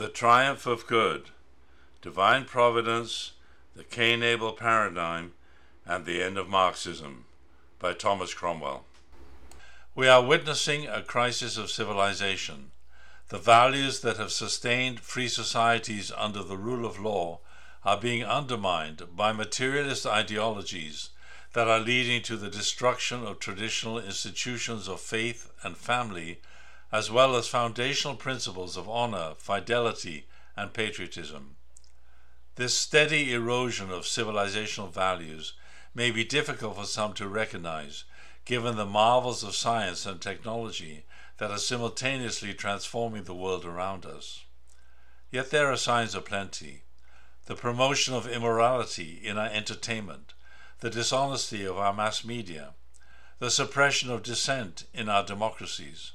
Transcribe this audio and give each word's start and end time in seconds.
The 0.00 0.08
Triumph 0.08 0.64
of 0.64 0.86
Good 0.86 1.28
Divine 2.00 2.46
Providence, 2.46 3.32
the 3.76 3.84
Cain 3.84 4.22
Abel 4.22 4.54
Paradigm, 4.54 5.34
and 5.84 6.06
the 6.06 6.22
End 6.22 6.38
of 6.38 6.48
Marxism 6.48 7.26
by 7.78 7.92
Thomas 7.92 8.32
Cromwell. 8.32 8.86
We 9.94 10.08
are 10.08 10.24
witnessing 10.24 10.86
a 10.86 11.02
crisis 11.02 11.58
of 11.58 11.70
civilization. 11.70 12.70
The 13.28 13.36
values 13.36 14.00
that 14.00 14.16
have 14.16 14.32
sustained 14.32 15.00
free 15.00 15.28
societies 15.28 16.10
under 16.16 16.42
the 16.42 16.56
rule 16.56 16.86
of 16.86 16.98
law 16.98 17.40
are 17.84 18.00
being 18.00 18.24
undermined 18.24 19.02
by 19.14 19.32
materialist 19.32 20.06
ideologies 20.06 21.10
that 21.52 21.68
are 21.68 21.78
leading 21.78 22.22
to 22.22 22.38
the 22.38 22.48
destruction 22.48 23.26
of 23.26 23.38
traditional 23.38 23.98
institutions 23.98 24.88
of 24.88 24.98
faith 25.02 25.52
and 25.62 25.76
family 25.76 26.40
as 26.92 27.10
well 27.10 27.36
as 27.36 27.46
foundational 27.46 28.16
principles 28.16 28.76
of 28.76 28.88
honor, 28.88 29.34
fidelity, 29.38 30.26
and 30.56 30.72
patriotism. 30.72 31.56
This 32.56 32.76
steady 32.76 33.32
erosion 33.32 33.90
of 33.90 34.02
civilizational 34.02 34.92
values 34.92 35.54
may 35.94 36.10
be 36.10 36.24
difficult 36.24 36.76
for 36.76 36.84
some 36.84 37.12
to 37.14 37.28
recognize, 37.28 38.04
given 38.44 38.76
the 38.76 38.86
marvels 38.86 39.42
of 39.42 39.54
science 39.54 40.04
and 40.04 40.20
technology 40.20 41.04
that 41.38 41.50
are 41.50 41.58
simultaneously 41.58 42.52
transforming 42.52 43.24
the 43.24 43.34
world 43.34 43.64
around 43.64 44.04
us. 44.04 44.44
Yet 45.30 45.50
there 45.50 45.70
are 45.70 45.76
signs 45.76 46.14
aplenty. 46.14 46.82
The 47.46 47.54
promotion 47.54 48.14
of 48.14 48.28
immorality 48.28 49.20
in 49.24 49.38
our 49.38 49.48
entertainment, 49.48 50.34
the 50.80 50.90
dishonesty 50.90 51.64
of 51.64 51.78
our 51.78 51.94
mass 51.94 52.24
media, 52.24 52.74
the 53.38 53.50
suppression 53.50 54.10
of 54.10 54.22
dissent 54.22 54.84
in 54.92 55.08
our 55.08 55.24
democracies, 55.24 56.12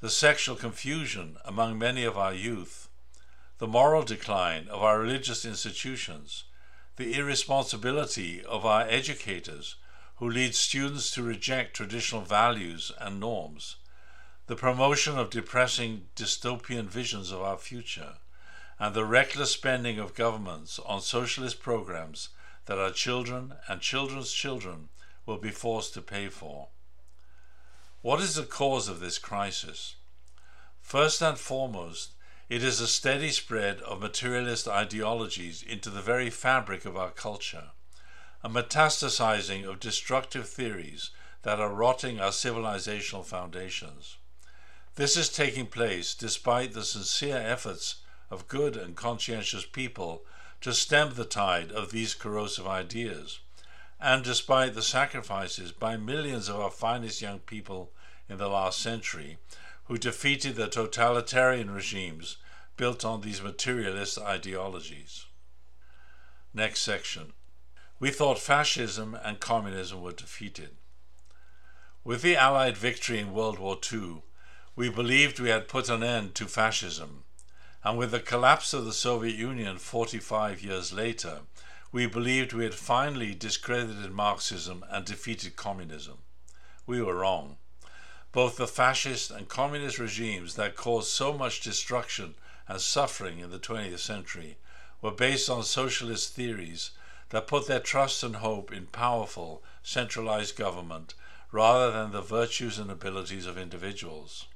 the 0.00 0.10
sexual 0.10 0.54
confusion 0.54 1.36
among 1.44 1.76
many 1.76 2.04
of 2.04 2.16
our 2.16 2.32
youth, 2.32 2.88
the 3.58 3.66
moral 3.66 4.04
decline 4.04 4.68
of 4.68 4.80
our 4.80 5.00
religious 5.00 5.44
institutions, 5.44 6.44
the 6.96 7.14
irresponsibility 7.14 8.44
of 8.44 8.64
our 8.64 8.82
educators 8.82 9.74
who 10.16 10.30
lead 10.30 10.54
students 10.54 11.10
to 11.10 11.22
reject 11.22 11.74
traditional 11.74 12.22
values 12.22 12.92
and 13.00 13.18
norms, 13.18 13.76
the 14.46 14.54
promotion 14.54 15.18
of 15.18 15.30
depressing 15.30 16.06
dystopian 16.14 16.86
visions 16.86 17.32
of 17.32 17.42
our 17.42 17.58
future, 17.58 18.14
and 18.78 18.94
the 18.94 19.04
reckless 19.04 19.50
spending 19.50 19.98
of 19.98 20.14
governments 20.14 20.78
on 20.86 21.00
socialist 21.00 21.60
programs 21.60 22.28
that 22.66 22.78
our 22.78 22.92
children 22.92 23.54
and 23.68 23.80
children's 23.80 24.32
children 24.32 24.88
will 25.26 25.38
be 25.38 25.50
forced 25.50 25.92
to 25.94 26.00
pay 26.00 26.28
for. 26.28 26.68
What 28.00 28.20
is 28.20 28.36
the 28.36 28.44
cause 28.44 28.86
of 28.86 29.00
this 29.00 29.18
crisis? 29.18 29.96
First 30.80 31.20
and 31.20 31.36
foremost, 31.36 32.12
it 32.48 32.62
is 32.62 32.80
a 32.80 32.86
steady 32.86 33.32
spread 33.32 33.80
of 33.80 34.00
materialist 34.00 34.68
ideologies 34.68 35.64
into 35.64 35.90
the 35.90 36.00
very 36.00 36.30
fabric 36.30 36.84
of 36.84 36.96
our 36.96 37.10
culture, 37.10 37.72
a 38.44 38.48
metastasizing 38.48 39.68
of 39.68 39.80
destructive 39.80 40.48
theories 40.48 41.10
that 41.42 41.58
are 41.58 41.74
rotting 41.74 42.20
our 42.20 42.30
civilizational 42.30 43.24
foundations. 43.24 44.16
This 44.94 45.16
is 45.16 45.28
taking 45.28 45.66
place 45.66 46.14
despite 46.14 46.74
the 46.74 46.84
sincere 46.84 47.38
efforts 47.38 47.96
of 48.30 48.46
good 48.46 48.76
and 48.76 48.94
conscientious 48.94 49.66
people 49.66 50.24
to 50.60 50.72
stem 50.72 51.14
the 51.14 51.24
tide 51.24 51.72
of 51.72 51.90
these 51.90 52.14
corrosive 52.14 52.66
ideas 52.66 53.40
and 54.00 54.22
despite 54.22 54.74
the 54.74 54.82
sacrifices 54.82 55.72
by 55.72 55.96
millions 55.96 56.48
of 56.48 56.56
our 56.56 56.70
finest 56.70 57.20
young 57.20 57.40
people 57.40 57.90
in 58.28 58.38
the 58.38 58.48
last 58.48 58.80
century 58.80 59.38
who 59.84 59.98
defeated 59.98 60.54
the 60.54 60.68
totalitarian 60.68 61.70
regimes 61.70 62.36
built 62.76 63.04
on 63.04 63.22
these 63.22 63.42
materialist 63.42 64.18
ideologies. 64.18 65.26
Next 66.54 66.80
section. 66.80 67.32
We 67.98 68.10
thought 68.10 68.38
fascism 68.38 69.18
and 69.24 69.40
communism 69.40 70.00
were 70.00 70.12
defeated. 70.12 70.76
With 72.04 72.22
the 72.22 72.36
Allied 72.36 72.76
victory 72.76 73.18
in 73.18 73.32
World 73.32 73.58
War 73.58 73.78
II, 73.92 74.22
we 74.76 74.88
believed 74.88 75.40
we 75.40 75.48
had 75.48 75.66
put 75.66 75.88
an 75.88 76.04
end 76.04 76.36
to 76.36 76.46
fascism, 76.46 77.24
and 77.82 77.98
with 77.98 78.12
the 78.12 78.20
collapse 78.20 78.72
of 78.72 78.84
the 78.84 78.92
Soviet 78.92 79.34
Union 79.34 79.78
45 79.78 80.62
years 80.62 80.92
later, 80.92 81.40
we 81.90 82.06
believed 82.06 82.52
we 82.52 82.64
had 82.64 82.74
finally 82.74 83.34
discredited 83.34 84.12
Marxism 84.12 84.84
and 84.90 85.04
defeated 85.04 85.56
communism. 85.56 86.18
We 86.86 87.00
were 87.00 87.14
wrong. 87.14 87.56
Both 88.32 88.56
the 88.56 88.66
fascist 88.66 89.30
and 89.30 89.48
communist 89.48 89.98
regimes 89.98 90.54
that 90.56 90.76
caused 90.76 91.08
so 91.08 91.32
much 91.32 91.62
destruction 91.62 92.34
and 92.66 92.80
suffering 92.80 93.38
in 93.38 93.50
the 93.50 93.58
20th 93.58 94.00
century 94.00 94.58
were 95.00 95.10
based 95.10 95.48
on 95.48 95.62
socialist 95.62 96.34
theories 96.34 96.90
that 97.30 97.46
put 97.46 97.66
their 97.66 97.80
trust 97.80 98.22
and 98.22 98.36
hope 98.36 98.70
in 98.70 98.86
powerful, 98.86 99.62
centralized 99.82 100.56
government 100.56 101.14
rather 101.50 101.90
than 101.90 102.12
the 102.12 102.20
virtues 102.20 102.78
and 102.78 102.90
abilities 102.90 103.46
of 103.46 103.56
individuals. 103.56 104.46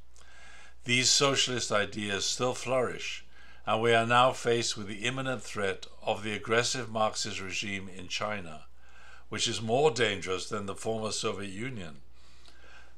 These 0.84 1.10
socialist 1.10 1.72
ideas 1.72 2.26
still 2.26 2.54
flourish, 2.54 3.21
and 3.66 3.80
we 3.80 3.94
are 3.94 4.06
now 4.06 4.32
faced 4.32 4.76
with 4.76 4.88
the 4.88 5.04
imminent 5.04 5.42
threat 5.42 5.86
of 6.02 6.22
the 6.22 6.34
aggressive 6.34 6.90
Marxist 6.90 7.40
regime 7.40 7.88
in 7.96 8.08
China, 8.08 8.62
which 9.28 9.46
is 9.46 9.62
more 9.62 9.90
dangerous 9.90 10.48
than 10.48 10.66
the 10.66 10.74
former 10.74 11.12
Soviet 11.12 11.50
Union, 11.50 12.00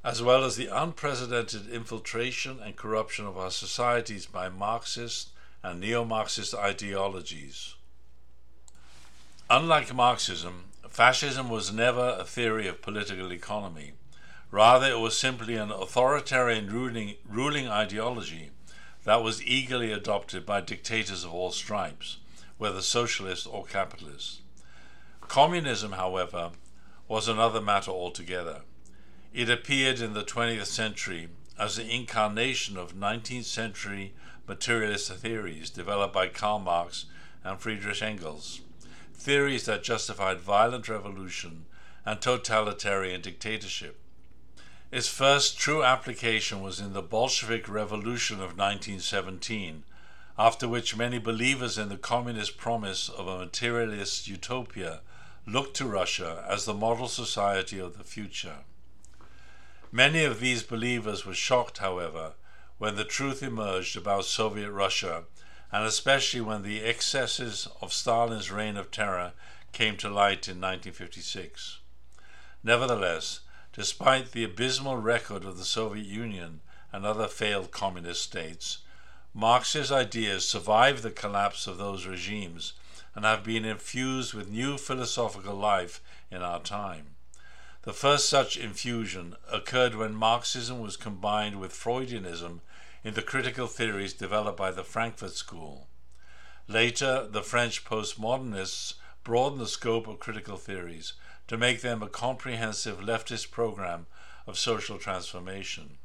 as 0.02 0.22
well 0.22 0.42
as 0.42 0.56
the 0.56 0.66
unprecedented 0.66 1.69
infiltration 1.69 2.60
and 2.60 2.76
corruption 2.76 3.26
of 3.26 3.36
our 3.36 3.50
societies 3.50 4.26
by 4.26 4.48
Marxist 4.48 5.30
and 5.62 5.80
neo 5.80 6.04
Marxist 6.04 6.54
ideologies. 6.54 7.75
Unlike 9.50 9.94
Marxism, 9.94 10.64
fascism 10.88 11.50
was 11.50 11.72
never 11.72 12.16
a 12.19 12.25
theory 12.25 12.66
of 12.66 12.81
political 12.81 13.32
economy. 13.32 13.92
Rather, 14.50 14.91
it 14.91 14.98
was 14.98 15.19
simply 15.19 15.56
an 15.56 15.70
authoritarian 15.70 16.70
ruling, 16.70 17.16
ruling 17.28 17.69
ideology 17.69 18.50
that 19.04 19.22
was 19.22 19.42
eagerly 19.42 19.92
adopted 19.92 20.44
by 20.44 20.60
dictators 20.60 21.25
of 21.25 21.32
all 21.32 21.50
stripes, 21.50 22.19
whether 22.59 22.81
socialist 22.81 23.47
or 23.47 23.65
capitalist. 23.65 24.41
Communism, 25.20 25.92
however, 25.92 26.50
was 27.09 27.28
another 27.28 27.60
matter 27.60 27.91
altogether. 27.91 28.62
It 29.32 29.50
appeared 29.50 30.00
in 30.00 30.14
the 30.14 30.25
20th 30.25 30.66
century 30.66 31.28
as 31.59 31.76
the 31.76 31.88
incarnation 31.88 32.76
of 32.76 32.94
19th 32.94 33.44
century 33.44 34.14
materialist 34.47 35.12
theories 35.12 35.70
developed 35.70 36.14
by 36.14 36.28
Karl 36.28 36.59
Marx 36.59 37.06
and 37.43 37.60
Friedrich 37.60 38.03
Engels 38.03 38.60
theories 39.25 39.64
that 39.64 39.82
justified 39.82 40.38
violent 40.38 40.87
revolution 40.87 41.64
and 42.04 42.20
totalitarian 42.20 43.22
dictatorship. 43.22 43.98
Its 44.94 45.09
first 45.09 45.59
true 45.59 45.82
application 45.82 46.62
was 46.62 46.78
in 46.78 46.93
the 46.93 47.03
Bolshevik 47.03 47.69
Revolution 47.69 48.37
of 48.37 48.56
1917, 48.56 49.82
after 50.38 50.69
which 50.69 50.97
many 50.97 51.19
believers 51.19 51.77
in 51.77 51.88
the 51.88 51.97
communist 51.97 52.56
promise 52.56 53.09
of 53.09 53.27
a 53.27 53.38
materialist 53.41 54.28
utopia 54.28 55.00
looked 55.49 55.77
to 55.77 55.84
Russia 55.84 56.47
as 56.49 56.65
the 56.65 56.72
model 56.72 57.09
society 57.09 57.77
of 57.77 57.99
the 57.99 58.05
future. 58.05 58.59
Many 59.91 60.22
of 60.25 60.38
these 60.38 60.62
believers 60.62 61.26
were 61.26 61.34
shocked, 61.34 61.78
however, 61.78 62.34
when 62.78 62.94
the 62.94 63.05
truth 63.05 63.43
emerged 63.43 63.97
about 63.97 64.26
Soviet 64.26 64.71
Russia 64.71 65.25
and 65.72 65.84
especially 65.84 66.41
when 66.41 66.62
the 66.62 66.84
excesses 66.84 67.66
of 67.81 67.93
Stalin's 67.93 68.53
reign 68.53 68.76
of 68.76 68.93
terror 68.93 69.32
came 69.72 69.97
to 69.97 70.09
light 70.09 70.47
in 70.47 70.61
1956. 70.61 71.81
Nevertheless, 72.62 73.41
despite 73.75 74.31
the 74.31 74.45
abysmal 74.45 74.97
record 74.97 75.45
of 75.45 75.59
the 75.59 75.65
Soviet 75.65 76.07
Union 76.07 76.61
and 76.93 77.05
other 77.05 77.27
failed 77.27 77.73
communist 77.73 78.23
states, 78.23 78.79
Marxist 79.35 79.91
ideas 79.91 80.49
survived 80.49 81.03
the 81.03 81.11
collapse 81.11 81.67
of 81.67 81.76
those 81.76 82.06
regimes 82.06 82.73
and 83.17 83.25
have 83.25 83.43
been 83.43 83.65
infused 83.65 84.32
with 84.32 84.49
new 84.49 84.79
philosophical 84.79 85.55
life 85.55 86.00
in 86.31 86.41
our 86.41 86.61
time. 86.61 87.17
The 87.82 87.93
first 87.93 88.29
such 88.29 88.56
infusion 88.56 89.37
occurred 89.53 89.97
when 89.97 90.15
Marxism 90.15 90.81
was 90.81 90.97
combined 90.97 91.61
with 91.61 91.73
Freudianism 91.73 92.61
in 93.03 93.15
the 93.15 93.23
critical 93.23 93.67
theories 93.67 94.15
developed 94.15 94.56
by 94.56 94.70
the 94.70 94.85
Frankfurt 94.85 95.32
School. 95.32 95.88
Later, 96.69 97.27
the 97.29 97.43
French 97.43 97.85
postmodernists 97.85 98.94
broadened 99.25 99.61
the 99.61 99.67
scope 99.67 100.06
of 100.06 100.20
critical 100.20 100.56
theories 100.56 101.15
to 101.49 101.56
make 101.56 101.81
them 101.81 102.02
a 102.02 102.08
comprehensive 102.08 103.00
leftist 103.00 103.50
program 103.50 104.06
of 104.46 104.58
social 104.58 104.99
transformation. 104.99 105.99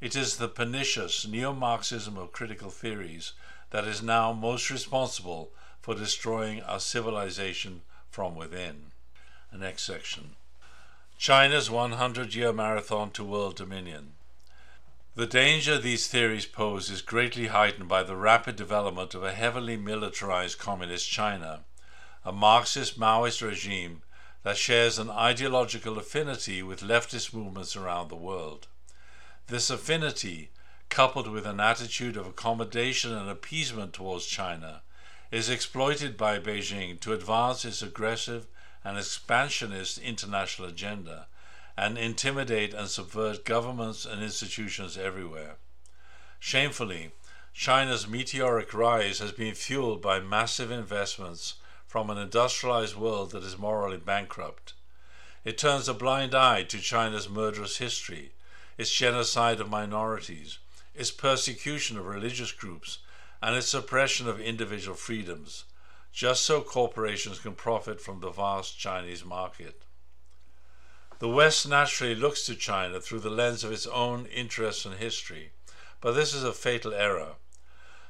It 0.00 0.16
is 0.16 0.36
the 0.36 0.48
pernicious 0.48 1.26
neo 1.26 1.52
Marxism 1.52 2.16
of 2.16 2.32
critical 2.32 2.70
theories 2.70 3.32
that 3.70 3.84
is 3.84 4.02
now 4.02 4.32
most 4.32 4.70
responsible 4.70 5.52
for 5.80 5.94
destroying 5.94 6.62
our 6.62 6.80
civilization 6.80 7.82
from 8.10 8.34
within. 8.34 8.92
The 9.52 9.58
next 9.58 9.82
section 9.82 10.36
China's 11.18 11.70
100 11.70 12.34
year 12.34 12.52
marathon 12.52 13.10
to 13.10 13.24
world 13.24 13.56
dominion. 13.56 14.12
The 15.16 15.26
danger 15.26 15.76
these 15.76 16.06
theories 16.06 16.46
pose 16.46 16.88
is 16.88 17.02
greatly 17.02 17.48
heightened 17.48 17.88
by 17.88 18.04
the 18.04 18.16
rapid 18.16 18.56
development 18.56 19.14
of 19.14 19.22
a 19.22 19.34
heavily 19.34 19.76
militarized 19.76 20.58
communist 20.58 21.10
China, 21.10 21.64
a 22.24 22.32
Marxist 22.32 22.98
Maoist 22.98 23.46
regime 23.46 24.02
that 24.42 24.56
shares 24.56 24.98
an 24.98 25.10
ideological 25.10 25.98
affinity 25.98 26.62
with 26.62 26.80
leftist 26.80 27.34
movements 27.34 27.76
around 27.76 28.08
the 28.08 28.16
world. 28.16 28.68
This 29.48 29.70
affinity, 29.70 30.50
coupled 30.88 31.28
with 31.28 31.46
an 31.46 31.60
attitude 31.60 32.16
of 32.16 32.26
accommodation 32.26 33.12
and 33.12 33.28
appeasement 33.28 33.92
towards 33.92 34.26
China, 34.26 34.82
is 35.30 35.50
exploited 35.50 36.16
by 36.16 36.38
Beijing 36.38 36.98
to 37.00 37.12
advance 37.12 37.64
its 37.64 37.82
aggressive 37.82 38.46
and 38.84 38.96
expansionist 38.96 39.98
international 39.98 40.68
agenda 40.68 41.26
and 41.76 41.96
intimidate 41.96 42.74
and 42.74 42.88
subvert 42.88 43.44
governments 43.44 44.04
and 44.04 44.22
institutions 44.22 44.98
everywhere. 44.98 45.56
Shamefully, 46.38 47.12
China's 47.52 48.08
meteoric 48.08 48.72
rise 48.72 49.18
has 49.18 49.32
been 49.32 49.54
fueled 49.54 50.00
by 50.00 50.20
massive 50.20 50.70
investments 50.70 51.54
from 51.90 52.08
an 52.08 52.18
industrialized 52.18 52.94
world 52.94 53.32
that 53.32 53.42
is 53.42 53.58
morally 53.58 53.96
bankrupt. 53.96 54.74
It 55.44 55.58
turns 55.58 55.88
a 55.88 55.92
blind 55.92 56.36
eye 56.36 56.62
to 56.62 56.78
China's 56.78 57.28
murderous 57.28 57.78
history, 57.78 58.30
its 58.78 58.92
genocide 58.92 59.58
of 59.58 59.68
minorities, 59.68 60.60
its 60.94 61.10
persecution 61.10 61.98
of 61.98 62.06
religious 62.06 62.52
groups, 62.52 62.98
and 63.42 63.56
its 63.56 63.66
suppression 63.66 64.28
of 64.28 64.40
individual 64.40 64.96
freedoms, 64.96 65.64
just 66.12 66.44
so 66.44 66.60
corporations 66.60 67.40
can 67.40 67.56
profit 67.56 68.00
from 68.00 68.20
the 68.20 68.30
vast 68.30 68.78
Chinese 68.78 69.24
market. 69.24 69.82
The 71.18 71.28
West 71.28 71.66
naturally 71.66 72.14
looks 72.14 72.46
to 72.46 72.54
China 72.54 73.00
through 73.00 73.18
the 73.18 73.30
lens 73.30 73.64
of 73.64 73.72
its 73.72 73.88
own 73.88 74.26
interests 74.26 74.84
and 74.84 74.94
history, 74.94 75.50
but 76.00 76.12
this 76.12 76.34
is 76.34 76.44
a 76.44 76.52
fatal 76.52 76.94
error. 76.94 77.32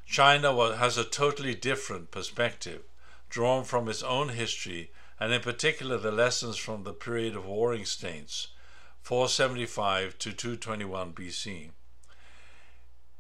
China 0.05 0.77
has 0.77 0.99
a 0.99 1.05
totally 1.05 1.55
different 1.55 2.11
perspective 2.11 2.83
drawn 3.31 3.65
from 3.65 3.89
its 3.89 4.03
own 4.03 4.31
history 4.31 4.91
and 5.19 5.33
in 5.33 5.41
particular 5.41 5.97
the 5.97 6.11
lessons 6.11 6.57
from 6.57 6.83
the 6.83 6.93
period 6.93 7.37
of 7.37 7.47
warring 7.47 7.85
states 7.85 8.49
475 9.03 10.19
to 10.19 10.33
221 10.33 11.13
BC. 11.13 11.71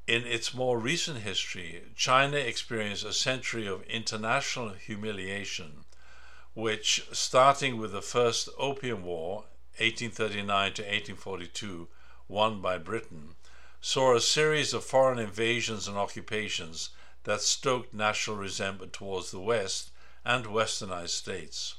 In 0.06 0.26
its 0.26 0.52
more 0.52 0.78
recent 0.78 1.18
history, 1.18 1.84
China 1.94 2.36
experienced 2.36 3.04
a 3.04 3.12
century 3.12 3.66
of 3.68 3.82
international 3.84 4.70
humiliation, 4.70 5.84
which, 6.52 7.06
starting 7.12 7.76
with 7.76 7.92
the 7.92 8.02
First 8.02 8.48
Opium 8.58 9.04
War, 9.04 9.44
1839 9.78 10.72
to 10.74 10.82
1842, 10.82 11.88
won 12.28 12.60
by 12.60 12.76
Britain, 12.76 13.36
saw 13.80 14.14
a 14.14 14.20
series 14.20 14.74
of 14.74 14.84
foreign 14.84 15.18
invasions 15.18 15.86
and 15.86 15.96
occupations 15.96 16.90
that 17.24 17.40
stoked 17.40 17.94
national 17.94 18.36
resentment 18.36 18.92
towards 18.92 19.30
the 19.30 19.40
West 19.40 19.89
and 20.24 20.46
westernized 20.46 21.10
states. 21.10 21.76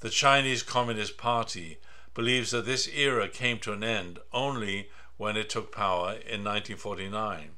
The 0.00 0.10
Chinese 0.10 0.62
Communist 0.62 1.16
Party 1.16 1.78
believes 2.14 2.50
that 2.50 2.66
this 2.66 2.88
era 2.88 3.28
came 3.28 3.58
to 3.60 3.72
an 3.72 3.84
end 3.84 4.18
only 4.32 4.88
when 5.16 5.36
it 5.36 5.48
took 5.50 5.72
power 5.72 6.12
in 6.12 6.44
1949. 6.44 7.50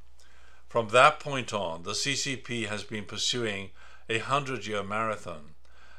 From 0.69 0.89
that 0.89 1.19
point 1.21 1.53
on, 1.53 1.83
the 1.83 1.93
CCP 1.93 2.69
has 2.69 2.85
been 2.85 3.05
pursuing 3.05 3.71
a 4.09 4.19
hundred 4.19 4.67
year 4.67 4.83
marathon, 4.83 5.55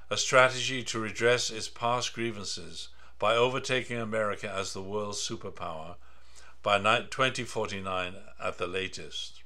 a 0.09 0.17
strategy 0.17 0.83
to 0.83 0.99
redress 0.99 1.49
its 1.49 1.67
past 1.67 2.13
grievances 2.13 2.89
by 3.17 3.35
overtaking 3.35 3.97
America 3.97 4.49
as 4.49 4.73
the 4.73 4.81
world's 4.81 5.27
superpower 5.27 5.95
by 6.63 6.77
2049 6.77 8.15
at 8.41 8.57
the 8.57 8.67
latest. 8.67 9.43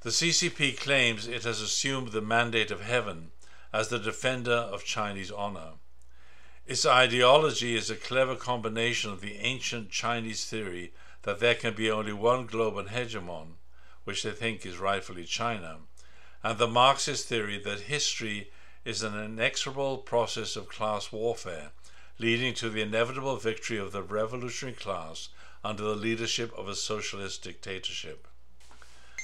The 0.00 0.10
CCP 0.10 0.78
claims 0.78 1.26
it 1.26 1.44
has 1.44 1.60
assumed 1.60 2.08
the 2.08 2.20
mandate 2.20 2.70
of 2.70 2.82
heaven 2.82 3.30
as 3.74 3.88
the 3.88 3.98
defender 3.98 4.52
of 4.52 4.84
Chinese 4.84 5.32
honor. 5.32 5.72
Its 6.64 6.86
ideology 6.86 7.74
is 7.74 7.90
a 7.90 7.96
clever 7.96 8.36
combination 8.36 9.10
of 9.10 9.20
the 9.20 9.34
ancient 9.38 9.90
Chinese 9.90 10.44
theory 10.44 10.92
that 11.22 11.40
there 11.40 11.56
can 11.56 11.74
be 11.74 11.90
only 11.90 12.12
one 12.12 12.46
global 12.46 12.84
hegemon, 12.84 13.54
which 14.04 14.22
they 14.22 14.30
think 14.30 14.64
is 14.64 14.78
rightfully 14.78 15.24
China, 15.24 15.78
and 16.44 16.56
the 16.56 16.68
Marxist 16.68 17.26
theory 17.26 17.58
that 17.58 17.80
history 17.80 18.52
is 18.84 19.02
an 19.02 19.18
inexorable 19.18 19.98
process 19.98 20.54
of 20.54 20.68
class 20.68 21.10
warfare, 21.10 21.72
leading 22.20 22.54
to 22.54 22.70
the 22.70 22.80
inevitable 22.80 23.38
victory 23.38 23.76
of 23.76 23.90
the 23.90 24.04
revolutionary 24.04 24.76
class 24.76 25.30
under 25.64 25.82
the 25.82 25.96
leadership 25.96 26.56
of 26.56 26.68
a 26.68 26.76
socialist 26.76 27.42
dictatorship. 27.42 28.28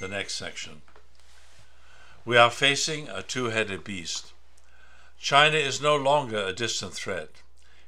The 0.00 0.08
next 0.08 0.35
section. 0.35 0.82
We 2.25 2.37
are 2.37 2.50
facing 2.50 3.08
a 3.08 3.23
two 3.23 3.47
headed 3.47 3.85
beast. 3.85 4.32
China 5.23 5.59
is 5.59 5.83
no 5.83 5.97
longer 5.97 6.39
a 6.47 6.53
distant 6.55 6.95
threat. 6.95 7.43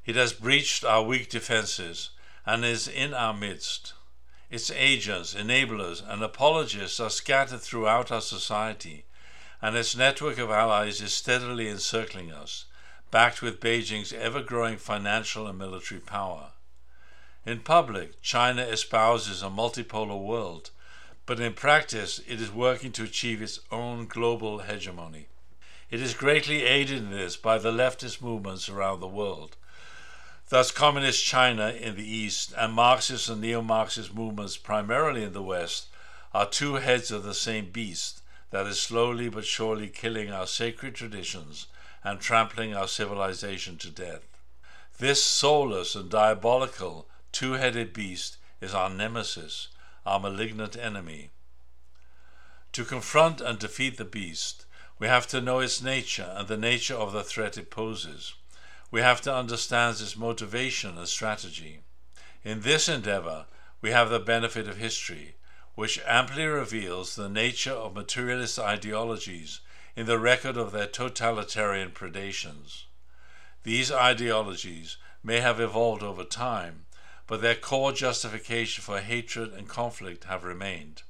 It 0.05 0.17
has 0.17 0.34
breached 0.34 0.84
our 0.84 1.02
weak 1.02 1.31
defenses 1.31 2.11
and 2.44 2.62
is 2.62 2.87
in 2.87 3.14
our 3.14 3.32
midst. 3.32 3.94
Its 4.50 4.70
agents, 4.70 5.32
enablers, 5.34 6.02
and 6.06 6.23
apologists 6.23 7.00
are 7.00 7.08
scattered 7.08 7.62
throughout 7.62 8.12
our 8.12 8.20
society, 8.20 9.06
and 9.62 9.75
its 9.75 9.96
network 9.96 10.37
of 10.37 10.50
allies 10.50 11.00
is 11.00 11.14
steadily 11.14 11.70
encircling 11.70 12.31
us, 12.31 12.67
backed 13.11 13.40
with 13.40 13.61
Beijing's 13.61 14.12
ever 14.12 14.43
growing 14.43 14.76
financial 14.76 15.46
and 15.46 15.58
military 15.58 16.00
power. 16.00 16.50
In 17.46 17.61
public, 17.61 18.20
China 18.20 18.61
espouses 18.62 19.43
a 19.43 19.46
multipolar 19.46 20.23
world, 20.23 20.70
but 21.25 21.40
in 21.40 21.55
practice, 21.55 22.20
it 22.29 22.43
is 22.43 22.52
working 22.52 22.93
to 22.93 23.05
achieve 23.05 23.40
its 23.40 23.58
own 23.70 24.06
global 24.06 24.58
hegemony. 24.58 25.29
It 25.92 26.00
is 26.00 26.14
greatly 26.14 26.62
aided 26.62 26.96
in 26.96 27.10
this 27.10 27.36
by 27.36 27.58
the 27.58 27.70
leftist 27.70 28.22
movements 28.22 28.66
around 28.66 29.00
the 29.00 29.06
world. 29.06 29.58
Thus, 30.48 30.70
Communist 30.70 31.22
China 31.22 31.68
in 31.68 31.96
the 31.96 32.10
East 32.10 32.54
and 32.56 32.72
Marxist 32.72 33.28
and 33.28 33.42
neo 33.42 33.60
Marxist 33.60 34.14
movements 34.14 34.56
primarily 34.56 35.22
in 35.22 35.34
the 35.34 35.42
West 35.42 35.88
are 36.32 36.48
two 36.48 36.76
heads 36.76 37.10
of 37.10 37.24
the 37.24 37.34
same 37.34 37.70
beast 37.70 38.22
that 38.52 38.66
is 38.66 38.80
slowly 38.80 39.28
but 39.28 39.44
surely 39.44 39.86
killing 39.86 40.32
our 40.32 40.46
sacred 40.46 40.94
traditions 40.94 41.66
and 42.02 42.22
trampling 42.22 42.74
our 42.74 42.88
civilization 42.88 43.76
to 43.76 43.90
death. 43.90 44.22
This 44.96 45.22
soulless 45.22 45.94
and 45.94 46.08
diabolical 46.08 47.06
two 47.32 47.52
headed 47.52 47.92
beast 47.92 48.38
is 48.62 48.72
our 48.72 48.88
nemesis, 48.88 49.68
our 50.06 50.18
malignant 50.18 50.74
enemy. 50.74 51.28
To 52.72 52.86
confront 52.86 53.42
and 53.42 53.58
defeat 53.58 53.98
the 53.98 54.06
beast, 54.06 54.64
we 55.02 55.08
have 55.08 55.26
to 55.26 55.40
know 55.40 55.58
its 55.58 55.82
nature 55.82 56.32
and 56.36 56.46
the 56.46 56.56
nature 56.56 56.94
of 56.94 57.12
the 57.12 57.24
threat 57.24 57.58
it 57.58 57.72
poses. 57.72 58.34
We 58.92 59.00
have 59.00 59.20
to 59.22 59.34
understand 59.34 60.00
its 60.00 60.16
motivation 60.16 60.96
and 60.96 61.08
strategy. 61.08 61.80
In 62.44 62.60
this 62.60 62.88
endeavor, 62.88 63.46
we 63.80 63.90
have 63.90 64.10
the 64.10 64.20
benefit 64.20 64.68
of 64.68 64.76
history, 64.76 65.34
which 65.74 66.00
amply 66.06 66.44
reveals 66.44 67.16
the 67.16 67.28
nature 67.28 67.72
of 67.72 67.96
materialist 67.96 68.60
ideologies 68.60 69.58
in 69.96 70.06
the 70.06 70.20
record 70.20 70.56
of 70.56 70.70
their 70.70 70.86
totalitarian 70.86 71.90
predations. 71.90 72.84
These 73.64 73.90
ideologies 73.90 74.98
may 75.20 75.40
have 75.40 75.58
evolved 75.58 76.04
over 76.04 76.22
time, 76.22 76.86
but 77.26 77.42
their 77.42 77.56
core 77.56 77.92
justification 77.92 78.84
for 78.84 79.00
hatred 79.00 79.52
and 79.52 79.68
conflict 79.68 80.26
have 80.26 80.44
remained. 80.44 81.02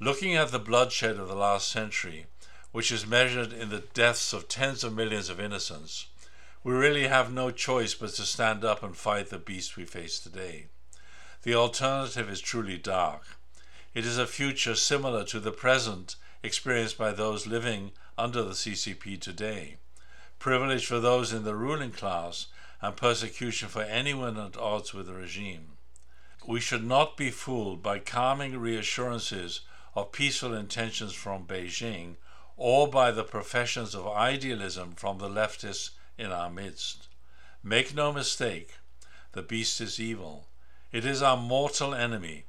Looking 0.00 0.34
at 0.34 0.50
the 0.50 0.58
bloodshed 0.58 1.20
of 1.20 1.28
the 1.28 1.36
last 1.36 1.68
century, 1.70 2.26
which 2.74 2.90
is 2.90 3.06
measured 3.06 3.52
in 3.52 3.68
the 3.68 3.84
deaths 3.94 4.32
of 4.32 4.48
tens 4.48 4.82
of 4.82 4.92
millions 4.92 5.28
of 5.28 5.38
innocents, 5.38 6.06
we 6.64 6.72
really 6.72 7.06
have 7.06 7.32
no 7.32 7.52
choice 7.52 7.94
but 7.94 8.10
to 8.10 8.22
stand 8.22 8.64
up 8.64 8.82
and 8.82 8.96
fight 8.96 9.30
the 9.30 9.38
beast 9.38 9.76
we 9.76 9.84
face 9.84 10.18
today. 10.18 10.66
The 11.44 11.54
alternative 11.54 12.28
is 12.28 12.40
truly 12.40 12.76
dark. 12.76 13.36
It 13.94 14.04
is 14.04 14.18
a 14.18 14.26
future 14.26 14.74
similar 14.74 15.22
to 15.26 15.38
the 15.38 15.52
present 15.52 16.16
experienced 16.42 16.98
by 16.98 17.12
those 17.12 17.46
living 17.46 17.92
under 18.18 18.42
the 18.42 18.54
CCP 18.54 19.20
today. 19.20 19.76
Privilege 20.40 20.84
for 20.84 20.98
those 20.98 21.32
in 21.32 21.44
the 21.44 21.54
ruling 21.54 21.92
class 21.92 22.48
and 22.82 22.96
persecution 22.96 23.68
for 23.68 23.82
anyone 23.82 24.36
at 24.36 24.56
odds 24.56 24.92
with 24.92 25.06
the 25.06 25.14
regime. 25.14 25.76
We 26.44 26.58
should 26.58 26.84
not 26.84 27.16
be 27.16 27.30
fooled 27.30 27.84
by 27.84 28.00
calming 28.00 28.58
reassurances 28.58 29.60
of 29.94 30.10
peaceful 30.10 30.52
intentions 30.54 31.12
from 31.12 31.46
Beijing 31.46 32.16
or 32.56 32.88
by 32.88 33.10
the 33.10 33.24
professions 33.24 33.94
of 33.94 34.06
idealism 34.06 34.94
from 34.94 35.18
the 35.18 35.28
leftists 35.28 35.90
in 36.16 36.30
our 36.30 36.50
midst. 36.50 37.08
Make 37.62 37.94
no 37.94 38.12
mistake, 38.12 38.74
the 39.32 39.42
beast 39.42 39.80
is 39.80 39.98
evil. 39.98 40.46
It 40.92 41.04
is 41.04 41.22
our 41.22 41.36
mortal 41.36 41.94
enemy. 41.94 42.44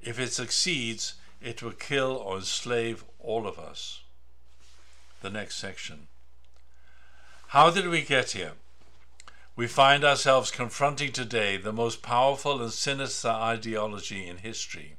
If 0.00 0.18
it 0.18 0.32
succeeds, 0.32 1.14
it 1.40 1.62
will 1.62 1.72
kill 1.72 2.12
or 2.16 2.36
enslave 2.36 3.04
all 3.18 3.46
of 3.46 3.58
us. 3.58 4.02
The 5.20 5.30
next 5.30 5.56
section. 5.56 6.08
How 7.48 7.70
did 7.70 7.86
we 7.88 8.02
get 8.02 8.32
here? 8.32 8.52
we 9.56 9.68
find 9.68 10.02
ourselves 10.02 10.50
confronting 10.50 11.12
today 11.12 11.56
the 11.56 11.72
most 11.72 12.02
powerful 12.02 12.60
and 12.60 12.72
sinister 12.72 13.28
ideology 13.28 14.26
in 14.26 14.38
history. 14.38 14.96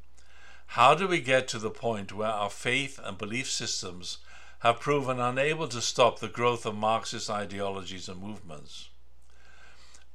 How 0.67 0.95
do 0.95 1.07
we 1.09 1.19
get 1.19 1.49
to 1.49 1.59
the 1.59 1.69
point 1.69 2.13
where 2.13 2.29
our 2.29 2.49
faith 2.49 2.97
and 3.03 3.17
belief 3.17 3.51
systems 3.51 4.19
have 4.59 4.79
proven 4.79 5.19
unable 5.19 5.67
to 5.67 5.81
stop 5.81 6.19
the 6.19 6.27
growth 6.27 6.65
of 6.65 6.75
Marxist 6.75 7.29
ideologies 7.29 8.07
and 8.09 8.21
movements? 8.21 8.89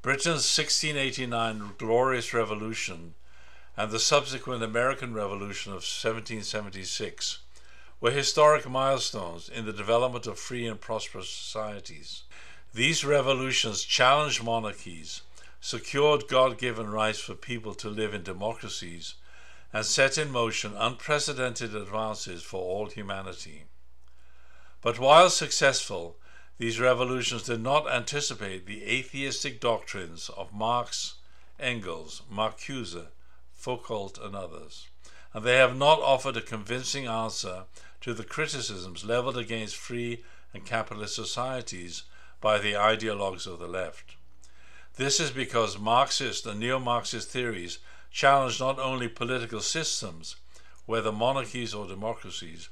Britain's 0.02 0.56
1689 0.56 1.74
Glorious 1.76 2.32
Revolution 2.32 3.14
and 3.76 3.90
the 3.90 3.98
subsequent 3.98 4.62
American 4.62 5.14
Revolution 5.14 5.72
of 5.72 5.84
1776 5.84 7.38
were 8.00 8.10
historic 8.10 8.68
milestones 8.68 9.48
in 9.48 9.66
the 9.66 9.72
development 9.72 10.26
of 10.26 10.38
free 10.38 10.66
and 10.66 10.80
prosperous 10.80 11.28
societies. 11.28 12.22
These 12.72 13.04
revolutions 13.04 13.84
challenged 13.84 14.42
monarchies, 14.42 15.22
secured 15.60 16.28
God 16.28 16.56
given 16.56 16.90
rights 16.90 17.20
for 17.20 17.34
people 17.34 17.74
to 17.74 17.90
live 17.90 18.14
in 18.14 18.22
democracies, 18.22 19.14
and 19.72 19.84
set 19.84 20.16
in 20.16 20.30
motion 20.30 20.74
unprecedented 20.76 21.74
advances 21.74 22.42
for 22.42 22.62
all 22.62 22.86
humanity. 22.86 23.64
But 24.82 24.98
while 24.98 25.28
successful, 25.28 26.16
these 26.58 26.80
revolutions 26.80 27.42
did 27.42 27.60
not 27.60 27.90
anticipate 27.90 28.66
the 28.66 28.84
atheistic 28.84 29.60
doctrines 29.60 30.30
of 30.30 30.52
Marx, 30.52 31.14
Engels, 31.58 32.22
Marcuse, 32.32 33.08
Foucault, 33.52 34.14
and 34.22 34.34
others, 34.34 34.88
and 35.34 35.44
they 35.44 35.56
have 35.56 35.76
not 35.76 36.00
offered 36.00 36.36
a 36.38 36.42
convincing 36.42 37.06
answer 37.06 37.64
to 38.00 38.14
the 38.14 38.24
criticisms 38.24 39.04
leveled 39.04 39.36
against 39.36 39.76
free 39.76 40.24
and 40.54 40.64
capitalist 40.64 41.14
societies 41.14 42.04
by 42.40 42.58
the 42.58 42.72
ideologues 42.72 43.46
of 43.46 43.58
the 43.58 43.68
left. 43.68 44.16
This 44.96 45.20
is 45.20 45.30
because 45.30 45.78
Marxist 45.78 46.46
and 46.46 46.58
neo 46.58 46.78
Marxist 46.78 47.28
theories 47.28 47.78
challenge 48.10 48.58
not 48.58 48.78
only 48.78 49.08
political 49.08 49.60
systems, 49.60 50.36
whether 50.86 51.12
monarchies 51.12 51.74
or 51.74 51.86
democracies, 51.86 52.70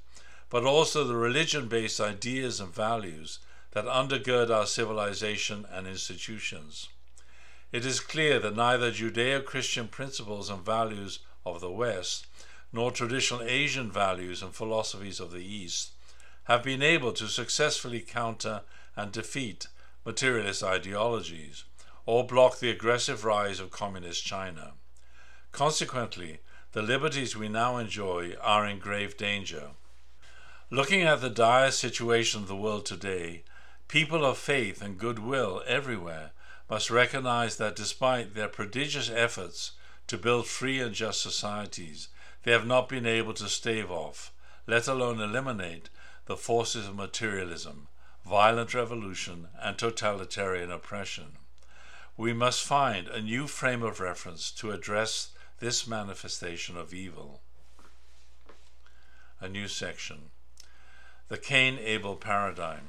but 0.51 0.65
also 0.65 1.05
the 1.05 1.17
religion 1.17 1.69
based 1.69 2.01
ideas 2.01 2.61
and 2.61 2.75
values 2.75 3.39
that 3.73 3.85
undergird 3.85 4.51
our 4.51 4.67
civilization 4.67 5.67
and 5.71 5.87
institutions. 5.87 6.89
It 7.71 7.85
is 7.85 8.01
clear 8.01 8.39
that 8.39 8.57
neither 8.57 8.91
Judeo 8.91 9.45
Christian 9.45 9.89
principles 9.89 10.49
and 10.49 10.65
values 10.65 11.19
of 11.45 11.61
the 11.61 11.71
West 11.71 12.27
nor 12.73 12.91
traditional 12.91 13.43
Asian 13.43 13.91
values 13.91 14.43
and 14.43 14.55
philosophies 14.55 15.21
of 15.21 15.33
the 15.33 15.45
East 15.45 15.93
have 16.45 16.63
been 16.63 16.83
able 16.83 17.13
to 17.13 17.29
successfully 17.29 18.01
counter 18.01 18.63
and 18.97 19.13
defeat 19.13 19.67
materialist 20.05 20.63
ideologies 20.63 21.65
or 22.07 22.27
block 22.27 22.59
the 22.59 22.71
aggressive 22.71 23.23
rise 23.25 23.61
of 23.61 23.71
communist 23.71 24.25
China. 24.25 24.73
Consequently, 25.53 26.41
the 26.73 26.81
liberties 26.81 27.37
we 27.37 27.49
now 27.49 27.77
enjoy 27.77 28.35
are 28.41 28.67
in 28.67 28.79
grave 28.79 29.17
danger. 29.19 29.71
Looking 30.71 31.01
at 31.01 31.23
the 31.23 31.31
dire 31.31 31.71
situation 31.71 32.43
of 32.43 32.47
the 32.47 32.55
world 32.55 32.85
today, 32.85 33.43
people 33.89 34.23
of 34.23 34.37
faith 34.37 34.83
and 34.83 34.99
goodwill 34.99 35.63
everywhere 35.67 36.33
must 36.69 36.91
recognize 36.91 37.57
that 37.57 37.75
despite 37.75 38.35
their 38.35 38.49
prodigious 38.49 39.09
efforts 39.09 39.73
to 40.09 40.19
build 40.19 40.47
free 40.47 40.79
and 40.79 40.95
just 40.95 41.23
societies, 41.23 42.09
they 42.43 42.53
have 42.53 42.67
not 42.67 42.87
been 42.87 43.07
able 43.07 43.33
to 43.33 43.49
stave 43.49 43.91
off, 43.91 44.31
let 44.67 44.87
alone 44.87 45.23
eliminate, 45.23 45.89
the 46.27 46.37
forces 46.37 46.87
of 46.87 46.95
materialism, 46.95 47.89
violent 48.27 48.75
revolution, 48.75 49.49
and 49.63 49.79
totalitarian 49.79 50.71
oppression. 50.71 51.39
We 52.15 52.35
must 52.35 52.63
find 52.63 53.09
a 53.09 53.23
new 53.23 53.47
frame 53.47 53.83
of 53.83 54.01
reference 54.01 54.51
to 54.53 54.73
address 54.73 55.31
this 55.61 55.87
manifestation 55.87 56.77
of 56.77 56.93
evil. 56.93 57.41
A 59.41 59.49
new 59.49 59.67
section 59.67 60.29
The 61.29 61.37
Cain 61.37 61.79
Abel 61.83 62.17
Paradigm. 62.17 62.89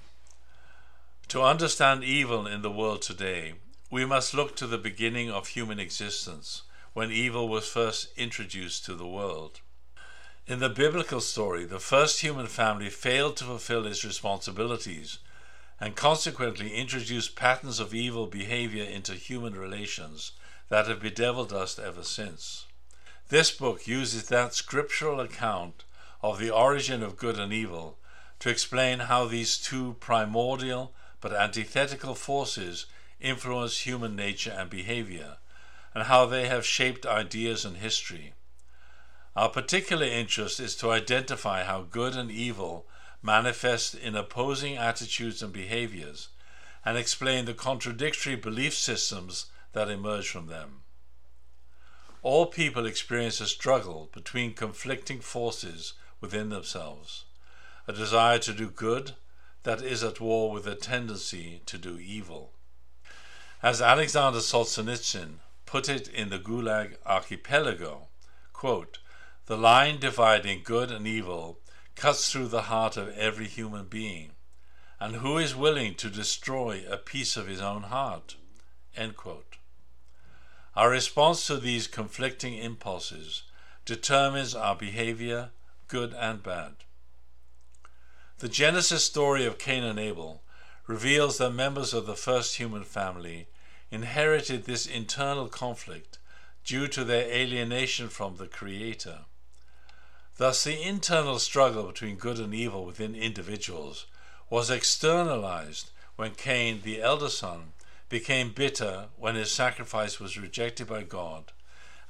To 1.27 1.43
understand 1.43 2.05
evil 2.05 2.47
in 2.47 2.61
the 2.61 2.71
world 2.71 3.01
today, 3.01 3.55
we 3.91 4.05
must 4.05 4.33
look 4.33 4.55
to 4.55 4.65
the 4.65 4.77
beginning 4.77 5.29
of 5.29 5.49
human 5.49 5.77
existence, 5.77 6.61
when 6.93 7.11
evil 7.11 7.49
was 7.49 7.67
first 7.67 8.07
introduced 8.15 8.85
to 8.85 8.93
the 8.93 9.05
world. 9.05 9.59
In 10.47 10.59
the 10.59 10.69
biblical 10.69 11.19
story, 11.19 11.65
the 11.65 11.81
first 11.81 12.21
human 12.21 12.47
family 12.47 12.89
failed 12.89 13.35
to 13.37 13.43
fulfill 13.43 13.85
its 13.85 14.05
responsibilities 14.05 15.19
and 15.77 15.97
consequently 15.97 16.73
introduced 16.73 17.35
patterns 17.35 17.81
of 17.81 17.93
evil 17.93 18.25
behavior 18.25 18.85
into 18.85 19.15
human 19.15 19.53
relations 19.53 20.31
that 20.69 20.87
have 20.87 21.01
bedeviled 21.01 21.51
us 21.51 21.77
ever 21.77 22.03
since. 22.03 22.67
This 23.27 23.51
book 23.51 23.85
uses 23.85 24.29
that 24.29 24.53
scriptural 24.53 25.19
account 25.19 25.83
of 26.21 26.39
the 26.39 26.51
origin 26.51 27.03
of 27.03 27.17
good 27.17 27.37
and 27.37 27.51
evil 27.51 27.97
to 28.39 28.49
explain 28.49 28.99
how 28.99 29.25
these 29.25 29.57
two 29.57 29.95
primordial 29.99 30.93
but 31.21 31.33
antithetical 31.33 32.15
forces 32.15 32.85
influence 33.19 33.79
human 33.79 34.15
nature 34.15 34.51
and 34.51 34.69
behavior, 34.69 35.37
and 35.93 36.03
how 36.03 36.25
they 36.25 36.47
have 36.47 36.65
shaped 36.65 37.05
ideas 37.05 37.65
and 37.65 37.77
history. 37.77 38.33
Our 39.35 39.49
particular 39.49 40.05
interest 40.05 40.59
is 40.59 40.75
to 40.77 40.91
identify 40.91 41.63
how 41.63 41.81
good 41.81 42.15
and 42.15 42.31
evil 42.31 42.87
manifest 43.21 43.95
in 43.95 44.15
opposing 44.15 44.77
attitudes 44.77 45.41
and 45.41 45.51
behaviors, 45.51 46.29
and 46.85 46.97
explain 46.97 47.45
the 47.45 47.53
contradictory 47.53 48.35
belief 48.35 48.73
systems 48.73 49.47
that 49.73 49.89
emerge 49.89 50.29
from 50.29 50.47
them. 50.47 50.81
All 52.21 52.45
people 52.45 52.85
experience 52.85 53.39
a 53.41 53.47
struggle 53.47 54.09
between 54.13 54.53
conflicting 54.53 55.19
forces 55.19 55.93
within 56.21 56.49
themselves, 56.49 57.25
a 57.89 57.91
desire 57.91 58.37
to 58.37 58.53
do 58.53 58.69
good 58.69 59.13
that 59.63 59.81
is 59.81 60.03
at 60.03 60.21
war 60.21 60.51
with 60.51 60.67
a 60.67 60.75
tendency 60.75 61.59
to 61.65 61.75
do 61.75 61.97
evil. 61.97 62.53
As 63.63 63.81
Alexander 63.81 64.37
Solzhenitsyn 64.37 65.39
put 65.65 65.89
it 65.89 66.07
in 66.07 66.29
the 66.29 66.37
Gulag 66.37 66.97
Archipelago, 67.03 68.09
quote, 68.53 68.99
the 69.47 69.57
line 69.57 69.99
dividing 69.99 70.61
good 70.63 70.91
and 70.91 71.07
evil 71.07 71.61
cuts 71.95 72.31
through 72.31 72.49
the 72.49 72.69
heart 72.73 72.95
of 72.95 73.17
every 73.17 73.47
human 73.47 73.85
being. 73.85 74.33
And 74.99 75.15
who 75.15 75.39
is 75.39 75.55
willing 75.55 75.95
to 75.95 76.11
destroy 76.11 76.83
a 76.87 76.97
piece 76.97 77.35
of 77.37 77.47
his 77.47 77.59
own 77.59 77.83
heart? 77.83 78.35
Our 80.75 80.89
response 80.91 81.47
to 81.47 81.57
these 81.57 81.87
conflicting 81.87 82.53
impulses 82.53 83.43
determines 83.83 84.53
our 84.53 84.75
behavior, 84.75 85.49
good 85.87 86.13
and 86.13 86.43
bad. 86.43 86.75
The 88.39 88.47
Genesis 88.47 89.03
story 89.03 89.45
of 89.45 89.57
Cain 89.57 89.83
and 89.83 89.99
Abel 89.99 90.41
reveals 90.87 91.39
that 91.39 91.49
members 91.49 91.93
of 91.93 92.05
the 92.05 92.15
first 92.15 92.55
human 92.55 92.85
family 92.85 93.49
inherited 93.91 94.63
this 94.63 94.85
internal 94.85 95.49
conflict 95.49 96.19
due 96.63 96.87
to 96.87 97.03
their 97.03 97.29
alienation 97.29 98.07
from 98.07 98.37
the 98.37 98.47
Creator. 98.47 99.25
Thus, 100.37 100.63
the 100.63 100.81
internal 100.81 101.37
struggle 101.37 101.87
between 101.87 102.15
good 102.15 102.39
and 102.39 102.53
evil 102.53 102.85
within 102.85 103.13
individuals 103.13 104.05
was 104.49 104.69
externalized 104.69 105.91
when 106.15 106.31
Cain, 106.31 106.79
the 106.83 107.01
elder 107.01 107.27
son, 107.27 107.73
became 108.07 108.53
bitter 108.53 109.07
when 109.17 109.35
his 109.35 109.51
sacrifice 109.51 110.17
was 110.17 110.39
rejected 110.39 110.87
by 110.87 111.03
God, 111.03 111.51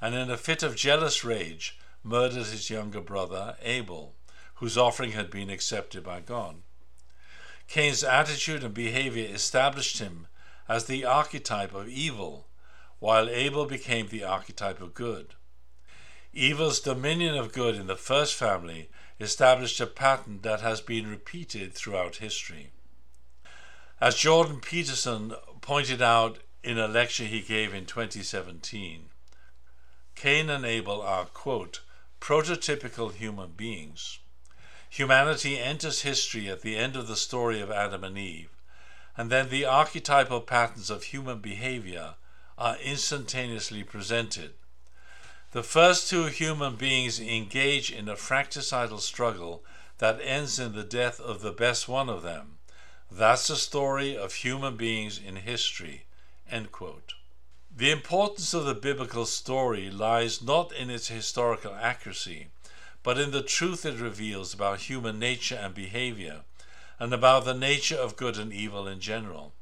and 0.00 0.14
in 0.14 0.30
a 0.30 0.36
fit 0.36 0.62
of 0.62 0.76
jealous 0.76 1.24
rage 1.24 1.76
murdered 2.04 2.46
his 2.46 2.70
younger 2.70 3.00
brother 3.00 3.56
Abel, 3.62 4.14
whose 4.60 4.76
offering 4.76 5.12
had 5.12 5.30
been 5.30 5.48
accepted 5.48 6.04
by 6.04 6.20
God. 6.20 6.56
Cain's 7.66 8.04
attitude 8.04 8.62
and 8.62 8.74
behavior 8.74 9.26
established 9.32 9.98
him 9.98 10.26
as 10.68 10.84
the 10.84 11.02
archetype 11.02 11.74
of 11.74 11.88
evil, 11.88 12.46
while 12.98 13.30
Abel 13.30 13.64
became 13.64 14.08
the 14.08 14.22
archetype 14.22 14.82
of 14.82 14.92
good. 14.92 15.34
Evil's 16.34 16.78
dominion 16.78 17.36
of 17.36 17.54
good 17.54 17.74
in 17.74 17.86
the 17.86 17.96
first 17.96 18.34
family 18.34 18.90
established 19.18 19.80
a 19.80 19.86
pattern 19.86 20.40
that 20.42 20.60
has 20.60 20.82
been 20.82 21.08
repeated 21.08 21.72
throughout 21.72 22.16
history. 22.16 22.70
As 23.98 24.14
Jordan 24.14 24.60
Peterson 24.60 25.32
pointed 25.62 26.02
out 26.02 26.38
in 26.62 26.78
a 26.78 26.86
lecture 26.86 27.24
he 27.24 27.40
gave 27.40 27.72
in 27.72 27.86
2017, 27.86 29.08
Cain 30.14 30.50
and 30.50 30.66
Abel 30.66 31.00
are, 31.00 31.24
quote, 31.24 31.80
prototypical 32.20 33.14
human 33.14 33.52
beings. 33.52 34.18
Humanity 34.90 35.58
enters 35.58 36.02
history 36.02 36.50
at 36.50 36.60
the 36.60 36.76
end 36.76 36.96
of 36.96 37.08
the 37.08 37.16
story 37.16 37.60
of 37.60 37.70
Adam 37.70 38.04
and 38.04 38.18
Eve 38.18 38.50
and 39.20 39.30
then 39.30 39.48
the 39.50 39.66
archetypal 39.66 40.40
patterns 40.40 40.88
of 40.88 41.04
human 41.04 41.40
behavior 41.40 42.14
are 42.56 42.78
instantaneously 42.78 43.82
presented. 43.82 44.54
The 45.52 45.62
first 45.62 46.08
two 46.08 46.24
human 46.24 46.76
beings 46.76 47.20
engage 47.20 47.90
in 47.90 48.08
a 48.08 48.16
fratricidal 48.16 48.98
struggle 48.98 49.62
that 49.98 50.20
ends 50.22 50.58
in 50.58 50.72
the 50.72 50.84
death 50.84 51.20
of 51.20 51.42
the 51.42 51.52
best 51.52 51.86
one 51.86 52.08
of 52.08 52.22
them. 52.22 52.56
That's 53.10 53.48
the 53.48 53.56
story 53.56 54.16
of 54.16 54.32
human 54.32 54.76
beings 54.76 55.18
in 55.18 55.36
history. 55.36 56.04
The 56.50 57.90
importance 57.90 58.54
of 58.54 58.64
the 58.64 58.74
biblical 58.74 59.26
story 59.26 59.90
lies 59.90 60.40
not 60.40 60.72
in 60.72 60.88
its 60.88 61.08
historical 61.08 61.74
accuracy, 61.74 62.48
but 63.02 63.18
in 63.18 63.30
the 63.30 63.42
truth 63.42 63.84
it 63.86 63.98
reveals 63.98 64.52
about 64.52 64.80
human 64.80 65.18
nature 65.18 65.56
and 65.56 65.74
behavior, 65.74 66.42
and 66.98 67.14
about 67.14 67.44
the 67.44 67.54
nature 67.54 67.96
of 67.96 68.16
good 68.16 68.36
and 68.36 68.52
evil 68.52 68.86
in 68.86 69.00
general. 69.00 69.54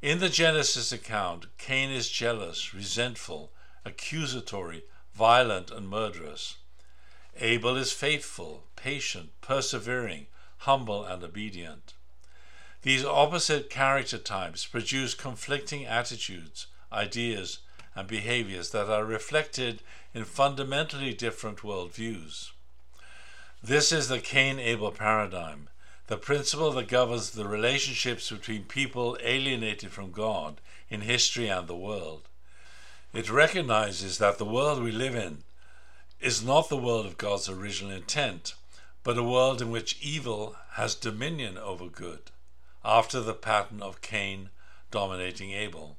In 0.00 0.18
the 0.18 0.28
Genesis 0.28 0.90
account, 0.90 1.46
Cain 1.58 1.90
is 1.90 2.08
jealous, 2.08 2.74
resentful, 2.74 3.52
accusatory, 3.84 4.82
violent, 5.14 5.70
and 5.70 5.88
murderous. 5.88 6.56
Abel 7.36 7.76
is 7.76 7.92
faithful, 7.92 8.64
patient, 8.74 9.30
persevering, 9.40 10.26
humble, 10.58 11.04
and 11.04 11.22
obedient. 11.22 11.94
These 12.82 13.04
opposite 13.04 13.70
character 13.70 14.18
types 14.18 14.66
produce 14.66 15.14
conflicting 15.14 15.86
attitudes, 15.86 16.66
ideas, 16.92 17.58
and 17.94 18.08
behaviors 18.08 18.70
that 18.70 18.88
are 18.88 19.04
reflected 19.04 19.80
in 20.14 20.24
fundamentally 20.24 21.12
different 21.12 21.58
worldviews. 21.58 22.50
This 23.62 23.92
is 23.92 24.08
the 24.08 24.18
Cain 24.18 24.58
Abel 24.58 24.90
paradigm, 24.90 25.68
the 26.08 26.16
principle 26.16 26.72
that 26.72 26.88
governs 26.88 27.30
the 27.30 27.46
relationships 27.46 28.30
between 28.30 28.64
people 28.64 29.16
alienated 29.22 29.90
from 29.90 30.10
God 30.10 30.60
in 30.90 31.02
history 31.02 31.48
and 31.48 31.68
the 31.68 31.76
world. 31.76 32.28
It 33.12 33.30
recognizes 33.30 34.18
that 34.18 34.38
the 34.38 34.44
world 34.44 34.82
we 34.82 34.90
live 34.90 35.14
in 35.14 35.44
is 36.20 36.44
not 36.44 36.68
the 36.68 36.76
world 36.76 37.04
of 37.06 37.18
God's 37.18 37.48
original 37.48 37.92
intent, 37.92 38.54
but 39.04 39.18
a 39.18 39.22
world 39.22 39.60
in 39.60 39.70
which 39.70 39.98
evil 40.00 40.56
has 40.72 40.94
dominion 40.94 41.58
over 41.58 41.86
good, 41.86 42.30
after 42.84 43.20
the 43.20 43.34
pattern 43.34 43.82
of 43.82 44.00
Cain 44.00 44.50
dominating 44.90 45.52
Abel. 45.52 45.96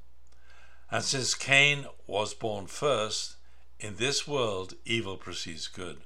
And 0.90 1.02
since 1.02 1.34
Cain 1.34 1.86
was 2.06 2.34
born 2.34 2.66
first, 2.66 3.36
in 3.80 3.96
this 3.96 4.26
world 4.26 4.74
evil 4.84 5.16
precedes 5.16 5.66
good. 5.66 6.02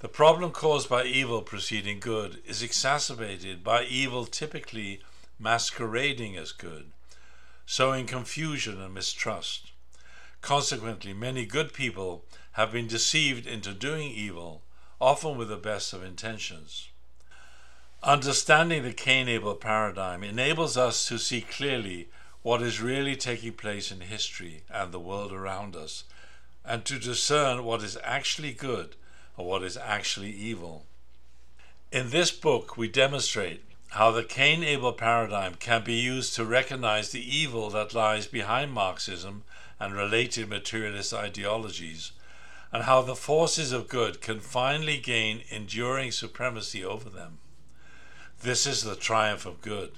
The 0.00 0.08
problem 0.08 0.50
caused 0.50 0.88
by 0.88 1.04
evil 1.04 1.40
preceding 1.42 1.98
good 1.98 2.42
is 2.44 2.62
exacerbated 2.62 3.64
by 3.64 3.84
evil 3.84 4.26
typically 4.26 5.00
masquerading 5.38 6.36
as 6.36 6.52
good, 6.52 6.92
sowing 7.64 8.06
confusion 8.06 8.80
and 8.80 8.92
mistrust. 8.92 9.72
Consequently, 10.42 11.14
many 11.14 11.46
good 11.46 11.72
people 11.72 12.24
have 12.52 12.70
been 12.70 12.86
deceived 12.86 13.46
into 13.46 13.72
doing 13.72 14.10
evil, 14.10 14.62
often 15.00 15.38
with 15.38 15.48
the 15.48 15.56
best 15.56 15.92
of 15.92 16.04
intentions. 16.04 16.90
Understanding 18.02 18.82
the 18.82 18.92
Cain 18.92 19.28
Abel 19.28 19.54
paradigm 19.54 20.22
enables 20.22 20.76
us 20.76 21.08
to 21.08 21.18
see 21.18 21.40
clearly 21.40 22.08
what 22.44 22.60
is 22.60 22.78
really 22.78 23.16
taking 23.16 23.54
place 23.54 23.90
in 23.90 24.02
history 24.02 24.60
and 24.70 24.92
the 24.92 25.00
world 25.00 25.32
around 25.32 25.74
us, 25.74 26.04
and 26.62 26.84
to 26.84 26.98
discern 26.98 27.64
what 27.64 27.82
is 27.82 27.96
actually 28.04 28.52
good 28.52 28.94
and 29.38 29.46
what 29.46 29.62
is 29.62 29.78
actually 29.78 30.30
evil. 30.30 30.84
In 31.90 32.10
this 32.10 32.30
book, 32.30 32.76
we 32.76 32.86
demonstrate 32.86 33.64
how 33.92 34.10
the 34.10 34.22
Cain 34.22 34.62
Abel 34.62 34.92
paradigm 34.92 35.54
can 35.54 35.84
be 35.84 35.94
used 35.94 36.34
to 36.34 36.44
recognize 36.44 37.12
the 37.12 37.36
evil 37.36 37.70
that 37.70 37.94
lies 37.94 38.26
behind 38.26 38.72
Marxism 38.72 39.44
and 39.80 39.94
related 39.94 40.46
materialist 40.50 41.14
ideologies, 41.14 42.12
and 42.70 42.82
how 42.82 43.00
the 43.00 43.16
forces 43.16 43.72
of 43.72 43.88
good 43.88 44.20
can 44.20 44.38
finally 44.38 44.98
gain 44.98 45.40
enduring 45.48 46.12
supremacy 46.12 46.84
over 46.84 47.08
them. 47.08 47.38
This 48.42 48.66
is 48.66 48.82
the 48.82 48.96
triumph 48.96 49.46
of 49.46 49.62
good. 49.62 49.92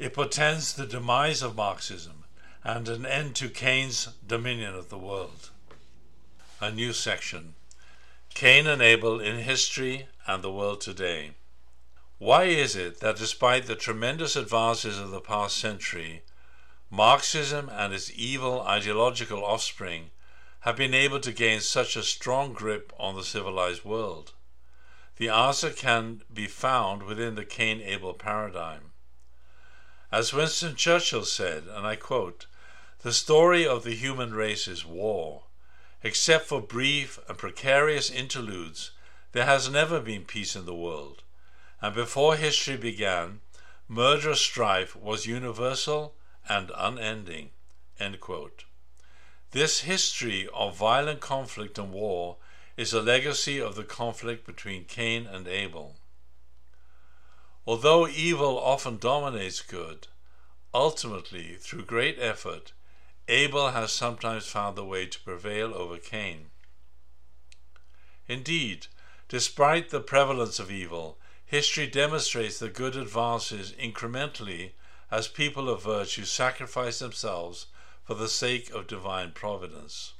It 0.00 0.14
portends 0.14 0.72
the 0.72 0.86
demise 0.86 1.42
of 1.42 1.56
Marxism 1.56 2.24
and 2.64 2.88
an 2.88 3.04
end 3.04 3.36
to 3.36 3.50
Cain's 3.50 4.06
dominion 4.26 4.74
of 4.74 4.88
the 4.88 4.96
world. 4.96 5.50
A 6.58 6.70
new 6.70 6.94
section 6.94 7.54
Cain 8.32 8.66
and 8.66 8.80
Abel 8.80 9.20
in 9.20 9.40
history 9.40 10.08
and 10.26 10.42
the 10.42 10.50
world 10.50 10.80
today. 10.80 11.32
Why 12.16 12.44
is 12.44 12.76
it 12.76 13.00
that 13.00 13.16
despite 13.16 13.66
the 13.66 13.76
tremendous 13.76 14.36
advances 14.36 14.98
of 14.98 15.10
the 15.10 15.20
past 15.20 15.58
century, 15.58 16.22
Marxism 16.88 17.68
and 17.68 17.92
its 17.92 18.10
evil 18.14 18.62
ideological 18.62 19.44
offspring 19.44 20.12
have 20.60 20.76
been 20.76 20.94
able 20.94 21.20
to 21.20 21.30
gain 21.30 21.60
such 21.60 21.94
a 21.94 22.02
strong 22.02 22.54
grip 22.54 22.90
on 22.98 23.16
the 23.16 23.22
civilized 23.22 23.84
world? 23.84 24.32
The 25.18 25.28
answer 25.28 25.68
can 25.68 26.22
be 26.32 26.46
found 26.46 27.02
within 27.02 27.34
the 27.34 27.44
Cain 27.44 27.82
Abel 27.82 28.14
paradigm. 28.14 28.89
As 30.12 30.32
Winston 30.32 30.74
Churchill 30.74 31.24
said, 31.24 31.68
and 31.68 31.86
I 31.86 31.94
quote, 31.94 32.46
the 33.02 33.12
story 33.12 33.66
of 33.66 33.84
the 33.84 33.94
human 33.94 34.34
race 34.34 34.66
is 34.66 34.84
war. 34.84 35.44
Except 36.02 36.46
for 36.46 36.60
brief 36.60 37.18
and 37.28 37.38
precarious 37.38 38.10
interludes, 38.10 38.90
there 39.32 39.44
has 39.44 39.70
never 39.70 40.00
been 40.00 40.24
peace 40.24 40.56
in 40.56 40.66
the 40.66 40.74
world. 40.74 41.22
And 41.80 41.94
before 41.94 42.34
history 42.36 42.76
began, 42.76 43.40
murderous 43.86 44.40
strife 44.40 44.96
was 44.96 45.26
universal 45.26 46.14
and 46.48 46.72
unending. 46.76 47.50
This 49.52 49.80
history 49.80 50.48
of 50.52 50.76
violent 50.76 51.20
conflict 51.20 51.78
and 51.78 51.92
war 51.92 52.38
is 52.76 52.92
a 52.92 53.00
legacy 53.00 53.60
of 53.60 53.76
the 53.76 53.84
conflict 53.84 54.44
between 54.44 54.84
Cain 54.86 55.26
and 55.26 55.46
Abel. 55.46 55.99
Although 57.66 58.08
evil 58.08 58.58
often 58.58 58.98
dominates 58.98 59.60
good, 59.60 60.08
ultimately, 60.72 61.56
through 61.56 61.84
great 61.84 62.18
effort, 62.18 62.72
Abel 63.28 63.70
has 63.70 63.92
sometimes 63.92 64.46
found 64.46 64.76
the 64.76 64.84
way 64.84 65.06
to 65.06 65.20
prevail 65.20 65.74
over 65.74 65.98
Cain. 65.98 66.50
Indeed, 68.26 68.86
despite 69.28 69.90
the 69.90 70.00
prevalence 70.00 70.58
of 70.58 70.70
evil, 70.70 71.18
history 71.44 71.86
demonstrates 71.86 72.58
that 72.60 72.74
good 72.74 72.96
advances 72.96 73.72
incrementally 73.72 74.72
as 75.10 75.28
people 75.28 75.68
of 75.68 75.82
virtue 75.82 76.24
sacrifice 76.24 77.00
themselves 77.00 77.66
for 78.04 78.14
the 78.14 78.28
sake 78.28 78.70
of 78.70 78.86
divine 78.86 79.32
providence. 79.32 80.14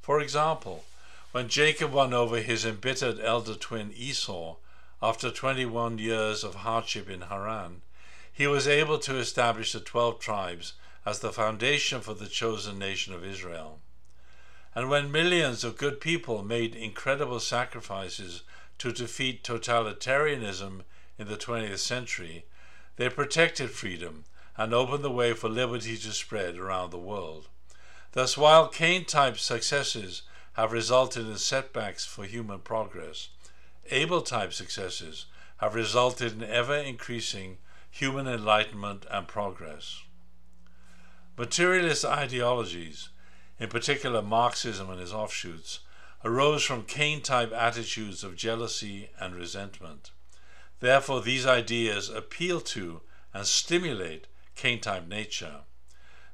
For 0.00 0.20
example, 0.20 0.84
when 1.32 1.48
Jacob 1.48 1.92
won 1.92 2.14
over 2.14 2.40
his 2.40 2.64
embittered 2.64 3.18
elder 3.20 3.54
twin 3.54 3.92
Esau 3.94 4.56
after 5.02 5.30
21 5.30 5.98
years 5.98 6.42
of 6.42 6.56
hardship 6.56 7.08
in 7.10 7.22
Haran, 7.22 7.82
he 8.32 8.46
was 8.46 8.66
able 8.66 8.98
to 8.98 9.16
establish 9.16 9.72
the 9.72 9.80
12 9.80 10.18
tribes 10.18 10.74
as 11.04 11.20
the 11.20 11.32
foundation 11.32 12.00
for 12.00 12.14
the 12.14 12.28
chosen 12.28 12.78
nation 12.78 13.14
of 13.14 13.24
Israel. 13.24 13.80
And 14.74 14.90
when 14.90 15.12
millions 15.12 15.64
of 15.64 15.78
good 15.78 16.00
people 16.00 16.42
made 16.42 16.74
incredible 16.74 17.40
sacrifices 17.40 18.42
to 18.78 18.92
defeat 18.92 19.42
totalitarianism 19.42 20.82
in 21.18 21.28
the 21.28 21.36
20th 21.36 21.78
century, 21.78 22.44
they 22.96 23.08
protected 23.08 23.70
freedom 23.70 24.24
and 24.56 24.74
opened 24.74 25.04
the 25.04 25.10
way 25.10 25.32
for 25.32 25.48
liberty 25.48 25.96
to 25.96 26.12
spread 26.12 26.56
around 26.56 26.90
the 26.90 26.98
world. 26.98 27.48
Thus, 28.12 28.36
while 28.36 28.68
Cain 28.68 29.04
type 29.04 29.38
successes 29.38 30.22
have 30.54 30.72
resulted 30.72 31.26
in 31.26 31.36
setbacks 31.36 32.04
for 32.04 32.24
human 32.24 32.60
progress, 32.60 33.28
Abel 33.90 34.22
type 34.22 34.52
successes 34.52 35.26
have 35.58 35.74
resulted 35.74 36.32
in 36.32 36.42
ever 36.48 36.76
increasing 36.76 37.58
human 37.90 38.26
enlightenment 38.26 39.06
and 39.10 39.26
progress. 39.26 40.02
Materialist 41.38 42.04
ideologies, 42.04 43.08
in 43.58 43.68
particular 43.68 44.22
Marxism 44.22 44.90
and 44.90 45.00
its 45.00 45.12
offshoots, 45.12 45.80
arose 46.24 46.64
from 46.64 46.82
Cain 46.82 47.20
type 47.20 47.52
attitudes 47.52 48.24
of 48.24 48.36
jealousy 48.36 49.10
and 49.18 49.34
resentment. 49.34 50.10
Therefore, 50.80 51.22
these 51.22 51.46
ideas 51.46 52.08
appeal 52.08 52.60
to 52.62 53.00
and 53.32 53.46
stimulate 53.46 54.26
Cain 54.54 54.80
type 54.80 55.06
nature. 55.06 55.60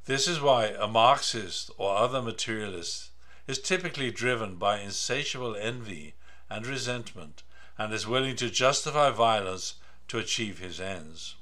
This 0.07 0.27
is 0.27 0.41
why 0.41 0.67
a 0.67 0.89
Marxist 0.89 1.71
or 1.79 1.97
other 1.97 2.23
materialist 2.23 3.11
is 3.47 3.61
typically 3.61 4.11
driven 4.11 4.57
by 4.57 4.81
insatiable 4.81 5.55
envy 5.57 6.15
and 6.53 6.67
resentment 6.67 7.43
and 7.79 7.93
is 7.95 8.07
willing 8.07 8.37
to 8.37 8.51
justify 8.51 9.11
violence 9.11 9.75
to 10.07 10.19
achieve 10.19 10.59
his 10.59 10.79
ends. 10.79 11.35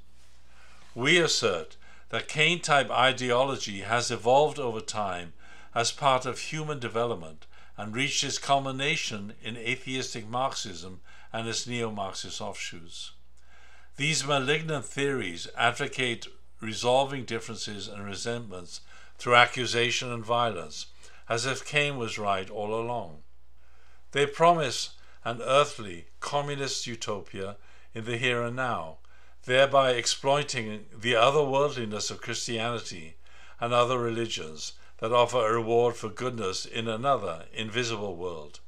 We 0.95 1.17
assert 1.19 1.75
that 2.09 2.29
Cain 2.29 2.61
type 2.61 2.89
ideology 2.89 3.81
has 3.81 4.09
evolved 4.09 4.57
over 4.57 4.79
time 4.79 5.33
as 5.75 5.91
part 5.91 6.25
of 6.25 6.39
human 6.39 6.79
development 6.79 7.45
and 7.77 7.95
reached 7.95 8.23
its 8.23 8.37
culmination 8.37 9.33
in 9.41 9.57
atheistic 9.57 10.27
Marxism 10.27 11.01
and 11.33 11.47
its 11.47 11.67
neo 11.67 11.91
Marxist 11.91 12.39
offshoots. 12.41 13.11
These 13.97 14.25
malignant 14.25 14.85
theories 14.85 15.47
advocate 15.57 16.27
resolving 16.61 17.25
differences 17.25 17.87
and 17.87 18.05
resentments 18.05 18.81
through 19.17 19.35
accusation 19.35 20.11
and 20.11 20.23
violence, 20.23 20.87
as 21.27 21.45
if 21.45 21.65
Cain 21.65 21.97
was 21.97 22.17
right 22.17 22.49
all 22.49 22.73
along. 22.73 23.23
They 24.11 24.25
promise 24.25 24.91
an 25.23 25.41
earthly, 25.41 26.07
communist 26.19 26.87
utopia 26.87 27.55
in 27.93 28.05
the 28.05 28.17
here 28.17 28.41
and 28.41 28.55
now, 28.55 28.97
thereby 29.45 29.91
exploiting 29.91 30.85
the 30.95 31.13
otherworldliness 31.13 32.09
of 32.09 32.21
Christianity 32.21 33.15
and 33.59 33.73
other 33.73 33.99
religions 33.99 34.73
that 34.97 35.11
offer 35.11 35.47
a 35.47 35.53
reward 35.53 35.95
for 35.95 36.09
goodness 36.09 36.65
in 36.65 36.87
another, 36.87 37.45
invisible 37.53 38.15
world. 38.15 38.59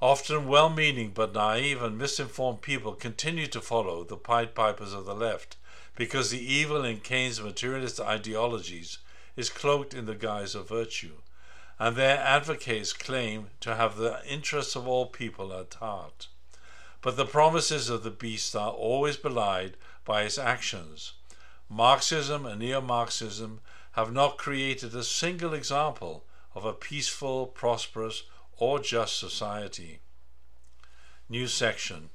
Often 0.00 0.48
well 0.48 0.70
meaning 0.70 1.10
but 1.10 1.34
naive 1.34 1.82
and 1.82 1.98
misinformed 1.98 2.62
people 2.62 2.94
continue 2.94 3.46
to 3.48 3.60
follow 3.60 4.02
the 4.02 4.16
Pied 4.16 4.54
Pipers 4.54 4.94
of 4.94 5.04
the 5.04 5.14
left 5.14 5.56
because 5.94 6.30
the 6.30 6.40
evil 6.40 6.84
in 6.84 7.00
Cain's 7.00 7.40
materialist 7.40 8.00
ideologies 8.00 8.98
is 9.36 9.50
cloaked 9.50 9.92
in 9.92 10.06
the 10.06 10.14
guise 10.14 10.54
of 10.54 10.68
virtue, 10.68 11.16
and 11.80 11.96
their 11.96 12.18
advocates 12.18 12.92
claim 12.92 13.46
to 13.58 13.74
have 13.74 13.96
the 13.96 14.20
interests 14.28 14.76
of 14.76 14.86
all 14.86 15.06
people 15.06 15.50
at 15.50 15.72
heart. 15.72 16.28
But 17.00 17.16
the 17.16 17.24
promises 17.24 17.88
of 17.88 18.02
the 18.02 18.10
beast 18.10 18.54
are 18.54 18.70
always 18.70 19.16
belied 19.16 19.78
by 20.04 20.24
its 20.24 20.36
actions. 20.36 21.14
Marxism 21.70 22.44
and 22.44 22.60
neo 22.60 22.82
Marxism 22.82 23.60
have 23.92 24.12
not 24.12 24.36
created 24.36 24.94
a 24.94 25.02
single 25.02 25.54
example 25.54 26.26
of 26.54 26.66
a 26.66 26.74
peaceful, 26.74 27.46
prosperous, 27.46 28.24
or 28.58 28.78
just 28.78 29.18
society. 29.18 30.00
New 31.30 31.46
section. 31.46 32.10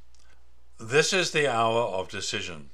This 0.80 1.12
is 1.12 1.32
the 1.32 1.52
hour 1.52 1.82
of 1.82 2.10
decision. 2.10 2.70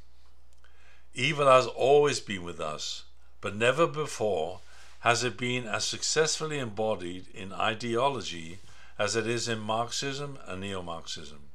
Evil 1.13 1.47
has 1.47 1.67
always 1.67 2.19
been 2.19 2.43
with 2.43 2.59
us, 2.59 3.05
but 3.39 3.55
never 3.55 3.87
before 3.87 4.59
has 5.01 5.23
it 5.23 5.35
been 5.35 5.65
as 5.67 5.83
successfully 5.83 6.59
embodied 6.59 7.25
in 7.33 7.51
ideology 7.51 8.59
as 8.99 9.15
it 9.15 9.25
is 9.25 9.47
in 9.47 9.59
Marxism 9.59 10.37
and 10.45 10.61
neo 10.61 10.83
Marxism. 10.83 11.49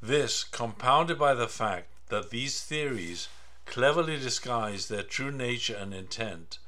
This, 0.00 0.42
compounded 0.42 1.18
by 1.18 1.34
the 1.34 1.48
fact 1.48 1.88
that 2.08 2.30
these 2.30 2.62
theories 2.62 3.28
cleverly 3.66 4.18
disguise 4.18 4.88
their 4.88 5.02
true 5.02 5.30
nature 5.30 5.76
and 5.76 5.92
intent, 5.92 6.58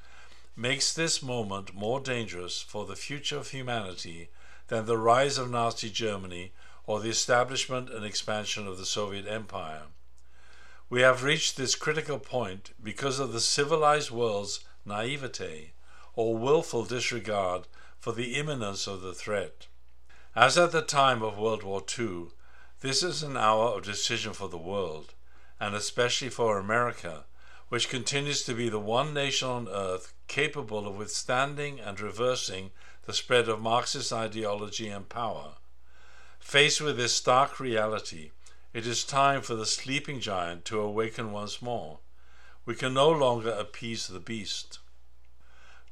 makes 0.55 0.93
this 0.93 1.23
moment 1.23 1.75
more 1.75 2.01
dangerous 2.01 2.61
for 2.61 2.85
the 2.85 2.97
future 2.97 3.39
of 3.39 3.49
humanity 3.49 4.29
than 4.67 4.85
the 4.85 4.99
rise 4.99 5.39
of 5.39 5.51
Nazi 5.51 5.89
Germany 5.89 6.53
or 6.87 7.01
the 7.01 7.09
establishment 7.09 7.89
and 7.89 8.05
expansion 8.05 8.67
of 8.67 8.77
the 8.77 8.85
Soviet 8.85 9.27
Empire. 9.27 9.85
We 10.91 11.01
have 11.01 11.23
reached 11.23 11.57
this 11.57 11.75
critical 11.75 12.19
point 12.19 12.73
because 12.83 13.19
of 13.19 13.33
the 13.33 13.41
civilized 13.41 14.11
world's 14.11 14.61
naivete 14.85 15.73
or 16.19 16.37
willful 16.37 16.85
disregard 16.85 17.69
for 18.01 18.11
the 18.11 18.35
imminence 18.35 18.89
of 18.89 19.03
the 19.03 19.15
threat. 19.15 19.69
As 20.35 20.59
at 20.59 20.73
the 20.73 20.83
time 20.83 21.23
of 21.23 21.39
World 21.39 21.63
War 21.63 21.81
II, 21.97 22.31
this 22.81 23.05
is 23.05 23.23
an 23.23 23.37
hour 23.37 23.69
of 23.69 23.85
decision 23.85 24.33
for 24.33 24.49
the 24.49 24.59
world, 24.59 25.15
and 25.61 25.77
especially 25.77 26.29
for 26.29 26.59
America, 26.59 27.25
which 27.69 27.89
continues 27.89 28.43
to 28.43 28.53
be 28.53 28.69
the 28.69 28.81
one 28.81 29.15
nation 29.15 29.47
on 29.47 29.69
earth 29.69 30.13
capable 30.27 30.89
of 30.89 30.97
withstanding 30.97 31.79
and 31.79 32.01
reversing 32.01 32.73
the 33.07 33.13
spread 33.13 33.49
of 33.49 33.61
Marxist 33.61 34.13
ideology 34.13 34.89
and 34.89 35.09
power. 35.09 35.53
Faced 36.41 36.81
with 36.81 36.97
this 36.97 37.15
stark 37.15 37.61
reality, 37.61 38.33
it 38.75 38.89
is 38.89 39.05
time 39.05 39.41
for 39.41 39.55
the 39.55 39.65
sleeping 39.65 40.19
giant 40.19 40.65
to 40.65 40.81
awaken 40.81 41.31
once 41.31 41.63
more. 41.63 42.01
We 42.65 42.75
can 42.75 42.93
no 42.93 43.09
longer 43.09 43.51
appease 43.51 44.09
the 44.09 44.19
beast. 44.19 44.81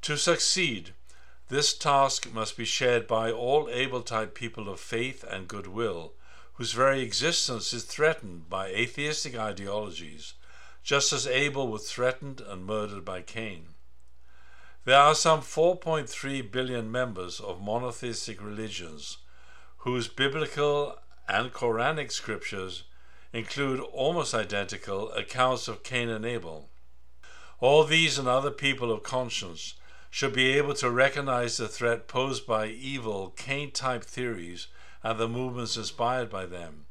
To 0.06 0.16
succeed, 0.16 0.94
this 1.48 1.76
task 1.76 2.32
must 2.32 2.56
be 2.56 2.64
shared 2.64 3.08
by 3.08 3.32
all 3.32 3.68
Abel 3.68 4.02
type 4.02 4.36
people 4.36 4.68
of 4.68 4.78
faith 4.78 5.24
and 5.24 5.48
goodwill, 5.48 6.12
whose 6.52 6.70
very 6.70 7.00
existence 7.00 7.72
is 7.72 7.82
threatened 7.82 8.48
by 8.48 8.68
atheistic 8.68 9.34
ideologies, 9.36 10.34
just 10.84 11.12
as 11.12 11.26
Abel 11.26 11.66
was 11.66 11.90
threatened 11.90 12.40
and 12.40 12.64
murdered 12.64 13.04
by 13.04 13.20
Cain. 13.20 13.74
There 14.84 14.96
are 14.96 15.16
some 15.16 15.40
4.3 15.40 16.52
billion 16.52 16.92
members 16.92 17.40
of 17.40 17.60
monotheistic 17.60 18.40
religions 18.40 19.18
whose 19.78 20.06
biblical 20.06 21.00
and 21.26 21.52
Quranic 21.52 22.12
scriptures 22.12 22.84
include 23.32 23.80
almost 23.80 24.34
identical 24.34 25.10
accounts 25.14 25.66
of 25.66 25.82
Cain 25.82 26.08
and 26.08 26.24
Abel. 26.24 26.70
All 27.58 27.82
these 27.82 28.20
and 28.20 28.28
other 28.28 28.52
people 28.52 28.92
of 28.92 29.02
conscience 29.02 29.74
should 30.16 30.32
be 30.32 30.56
able 30.56 30.72
to 30.72 30.90
recognize 30.90 31.58
the 31.58 31.68
threat 31.68 32.08
posed 32.08 32.46
by 32.46 32.66
evil 32.66 33.34
Cain 33.36 33.70
type 33.70 34.02
theories 34.02 34.66
and 35.02 35.18
the 35.18 35.28
movements 35.28 35.76
inspired 35.76 36.30
by 36.30 36.46
them, 36.46 36.86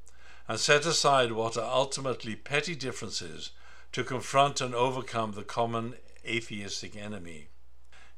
and 0.48 0.60
set 0.60 0.86
aside 0.86 1.32
what 1.32 1.58
are 1.58 1.74
ultimately 1.74 2.36
petty 2.36 2.76
differences 2.76 3.50
to 3.92 4.04
confront 4.04 4.62
and 4.62 4.76
overcome 4.76 5.32
the 5.32 5.42
common 5.42 5.96
atheistic 6.24 6.96
enemy. 6.96 7.48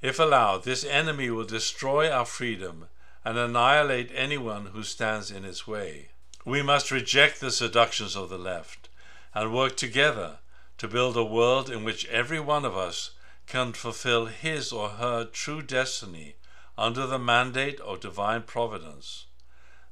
If 0.02 0.20
allowed, 0.20 0.66
this 0.66 0.84
enemy 0.84 1.30
will 1.30 1.46
destroy 1.46 2.12
our 2.12 2.26
freedom 2.26 2.90
and 3.24 3.38
annihilate 3.38 4.12
anyone 4.14 4.66
who 4.74 4.84
stands 4.84 5.32
in 5.32 5.46
its 5.46 5.66
way. 5.66 6.10
We 6.44 6.62
must 6.62 6.92
reject 6.92 7.40
the 7.40 7.52
seductions 7.52 8.18
of 8.18 8.28
the 8.28 8.38
left 8.38 8.90
and 9.34 9.54
work 9.54 9.78
together 9.78 10.40
to 10.80 10.88
build 10.90 11.16
a 11.16 11.24
world 11.24 11.70
in 11.70 11.86
which 11.86 12.06
every 12.08 12.42
one 12.42 12.66
of 12.66 12.76
us 12.76 13.12
can 13.48 13.74
fulfill 13.74 14.26
his 14.28 14.72
or 14.72 14.90
her 14.90 15.26
true 15.26 15.62
destiny 15.62 16.36
under 16.78 17.08
the 17.08 17.18
mandate 17.18 17.80
of 17.80 18.00
divine 18.00 18.44
providence. 18.44 19.26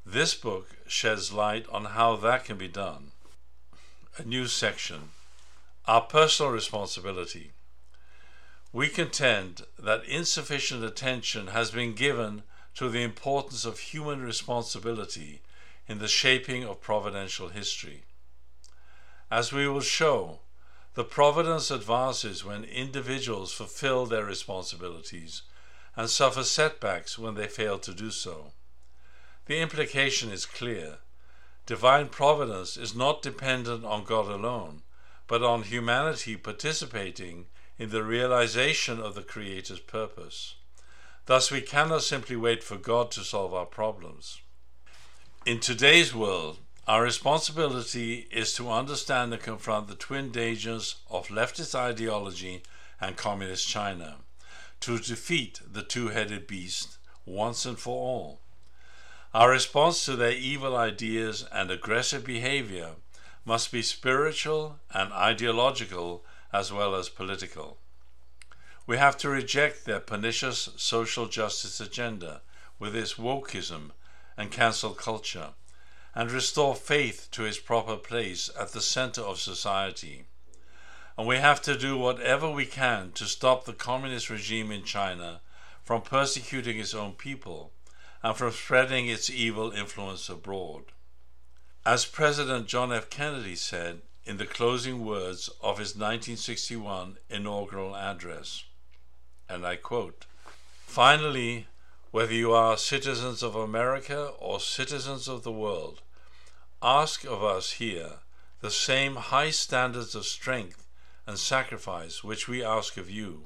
This 0.05 0.35
book 0.35 0.75
sheds 0.85 1.33
light 1.33 1.65
on 1.69 1.85
how 1.85 2.15
that 2.17 2.45
can 2.45 2.57
be 2.57 2.67
done. 2.67 3.11
A 4.17 4.23
new 4.23 4.47
section 4.47 5.09
Our 5.85 6.01
personal 6.01 6.51
responsibility 6.51 7.53
we 8.75 8.89
contend 8.89 9.61
that 9.79 10.03
insufficient 10.03 10.83
attention 10.83 11.47
has 11.47 11.71
been 11.71 11.93
given 11.93 12.43
to 12.73 12.89
the 12.89 13.03
importance 13.03 13.63
of 13.63 13.79
human 13.79 14.21
responsibility 14.21 15.41
in 15.87 15.99
the 15.99 16.09
shaping 16.09 16.65
of 16.65 16.81
providential 16.81 17.47
history. 17.47 18.03
As 19.31 19.53
we 19.53 19.65
will 19.65 19.79
show, 19.79 20.39
the 20.95 21.03
providence 21.03 21.69
advances 21.69 22.45
when 22.45 22.63
individuals 22.63 23.51
fulfill 23.53 24.05
their 24.05 24.23
responsibilities 24.23 25.41
and 25.95 26.09
suffer 26.09 26.43
setbacks 26.43 27.19
when 27.19 27.35
they 27.35 27.47
fail 27.47 27.77
to 27.77 27.93
do 27.93 28.09
so. 28.09 28.53
The 29.45 29.59
implication 29.59 30.31
is 30.31 30.45
clear. 30.45 30.99
Divine 31.65 32.07
providence 32.07 32.77
is 32.77 32.95
not 32.95 33.21
dependent 33.21 33.83
on 33.83 34.05
God 34.05 34.27
alone, 34.27 34.83
but 35.27 35.43
on 35.43 35.63
humanity 35.63 36.37
participating 36.37 37.47
in 37.77 37.89
the 37.89 38.03
realization 38.03 39.01
of 39.01 39.15
the 39.15 39.23
Creator's 39.23 39.81
purpose. 39.81 40.55
Thus, 41.25 41.51
we 41.51 41.59
cannot 41.59 42.03
simply 42.03 42.37
wait 42.37 42.63
for 42.63 42.77
God 42.77 43.11
to 43.11 43.21
solve 43.21 43.53
our 43.53 43.65
problems. 43.65 44.39
In 45.45 45.59
today's 45.59 46.15
world, 46.15 46.59
our 46.87 47.01
responsibility 47.01 48.27
is 48.29 48.53
to 48.53 48.69
understand 48.69 49.33
and 49.33 49.41
confront 49.41 49.87
the 49.87 49.95
twin 49.95 50.29
dangers 50.29 50.97
of 51.09 51.29
leftist 51.29 51.73
ideology 51.73 52.61
and 53.01 53.17
communist 53.17 53.67
China, 53.67 54.17
to 54.79 54.99
defeat 54.99 55.59
the 55.65 55.81
two 55.81 56.09
headed 56.09 56.45
beast 56.45 56.97
once 57.25 57.65
and 57.65 57.79
for 57.79 57.97
all. 57.97 58.39
Our 59.33 59.49
response 59.49 60.05
to 60.05 60.15
their 60.15 60.31
evil 60.31 60.77
ideas 60.77 61.43
and 61.51 61.71
aggressive 61.71 62.23
behavior 62.23 62.91
must 63.45 63.71
be 63.71 63.81
spiritual 63.81 64.79
and 64.93 65.11
ideological 65.11 66.23
as 66.53 66.71
well 66.71 66.93
as 66.93 67.09
political. 67.09 67.79
We 68.85 68.97
have 68.97 69.17
to 69.17 69.29
reject 69.29 69.85
their 69.85 69.99
pernicious 69.99 70.69
social 70.77 71.25
justice 71.25 71.81
agenda 71.81 72.41
with 72.77 72.95
its 72.95 73.15
wokeism 73.15 73.89
and 74.37 74.51
cancel 74.51 74.91
culture 74.91 75.49
and 76.15 76.31
restore 76.31 76.75
faith 76.75 77.27
to 77.31 77.45
its 77.45 77.59
proper 77.59 77.97
place 77.97 78.49
at 78.59 78.71
the 78.71 78.81
center 78.81 79.21
of 79.21 79.39
society. 79.39 80.23
And 81.17 81.27
we 81.27 81.37
have 81.37 81.61
to 81.63 81.77
do 81.77 81.97
whatever 81.97 82.49
we 82.49 82.65
can 82.65 83.11
to 83.13 83.25
stop 83.25 83.65
the 83.65 83.73
communist 83.73 84.29
regime 84.29 84.71
in 84.71 84.83
China 84.83 85.41
from 85.83 86.01
persecuting 86.01 86.79
its 86.79 86.93
own 86.93 87.11
people 87.11 87.73
and 88.23 88.35
from 88.35 88.51
spreading 88.51 89.07
its 89.07 89.29
evil 89.29 89.71
influence 89.71 90.29
abroad. 90.29 90.85
As 91.85 92.05
President 92.05 92.67
John 92.67 92.91
F. 92.91 93.09
Kennedy 93.09 93.55
said, 93.55 94.01
in 94.25 94.37
the 94.37 94.45
closing 94.45 95.05
words 95.05 95.49
of 95.61 95.77
his 95.77 95.89
1961 95.89 97.17
inaugural 97.29 97.95
address. 97.95 98.63
And 99.47 99.65
I 99.65 99.75
quote 99.75 100.25
Finally, 100.87 101.67
whether 102.09 102.33
you 102.33 102.51
are 102.51 102.77
citizens 102.77 103.43
of 103.43 103.55
America 103.55 104.31
or 104.39 104.59
citizens 104.59 105.27
of 105.27 105.43
the 105.43 105.51
world, 105.51 106.01
ask 106.87 107.23
of 107.23 107.43
us 107.43 107.71
here 107.71 108.19
the 108.59 108.69
same 108.69 109.15
high 109.15 109.49
standards 109.49 110.13
of 110.13 110.23
strength 110.23 110.85
and 111.25 111.39
sacrifice 111.39 112.23
which 112.23 112.47
we 112.47 112.63
ask 112.63 112.95
of 112.95 113.09
you. 113.09 113.45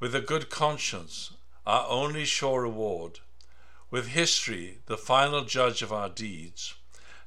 With 0.00 0.14
a 0.14 0.20
good 0.20 0.50
conscience, 0.50 1.32
our 1.66 1.86
only 1.88 2.26
sure 2.26 2.60
reward, 2.60 3.20
with 3.90 4.08
history 4.08 4.80
the 4.84 4.98
final 4.98 5.46
judge 5.46 5.80
of 5.80 5.90
our 5.90 6.10
deeds, 6.10 6.74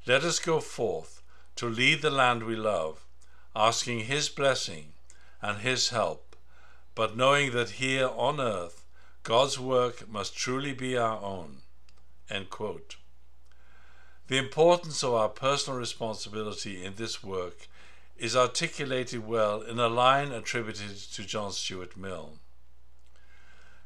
let 0.06 0.24
us 0.24 0.38
go 0.38 0.60
forth 0.60 1.24
to 1.56 1.68
lead 1.68 2.04
the 2.04 2.12
land 2.12 2.44
we 2.44 2.56
love, 2.56 3.04
asking 3.56 4.02
His 4.02 4.30
blessing 4.30 4.94
and 5.42 5.62
His 5.62 5.90
help, 5.90 6.36
but 6.94 7.18
knowing 7.18 7.50
that 7.54 7.82
here 7.82 8.10
on 8.10 8.40
earth 8.40 8.86
God's 9.24 9.58
work 9.58 10.08
must 10.08 10.38
truly 10.38 10.74
be 10.74 10.96
our 10.96 11.20
own. 11.20 11.64
The 14.30 14.38
importance 14.38 15.04
of 15.04 15.16
our 15.16 15.28
personal 15.28 15.80
responsibility 15.80 16.86
in 16.86 16.94
this 16.94 17.24
work 17.24 17.68
is 18.16 18.36
articulated 18.36 19.26
well 19.26 19.64
in 19.64 19.80
a 19.80 19.88
line 19.88 20.32
attributed 20.32 20.96
to 21.14 21.26
John 21.26 21.52
Stuart 21.52 21.98
Mill. 21.98 22.34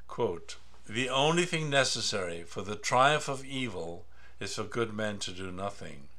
Quote, 0.10 0.58
the 0.86 1.08
only 1.08 1.46
thing 1.46 1.70
necessary 1.70 2.44
for 2.44 2.62
the 2.62 2.76
triumph 2.76 3.30
of 3.30 3.46
evil 3.46 4.06
is 4.42 4.56
for 4.56 4.66
good 4.66 4.94
men 4.94 5.18
to 5.20 5.32
do 5.32 5.50
nothing. 5.50 6.10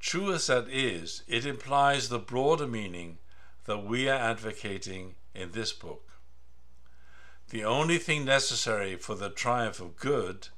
True 0.00 0.32
as 0.32 0.48
that 0.48 0.68
is, 0.68 1.22
it 1.28 1.46
implies 1.46 2.08
the 2.08 2.18
broader 2.18 2.66
meaning 2.66 3.18
that 3.66 3.84
we 3.84 4.08
are 4.08 4.18
advocating 4.18 5.14
in 5.36 5.52
this 5.52 5.72
book. 5.72 6.02
The 7.50 7.64
only 7.64 7.98
thing 7.98 8.24
necessary 8.24 8.96
for 8.96 9.14
the 9.14 9.30
triumph 9.30 9.78
of 9.78 9.94
good 9.94 10.48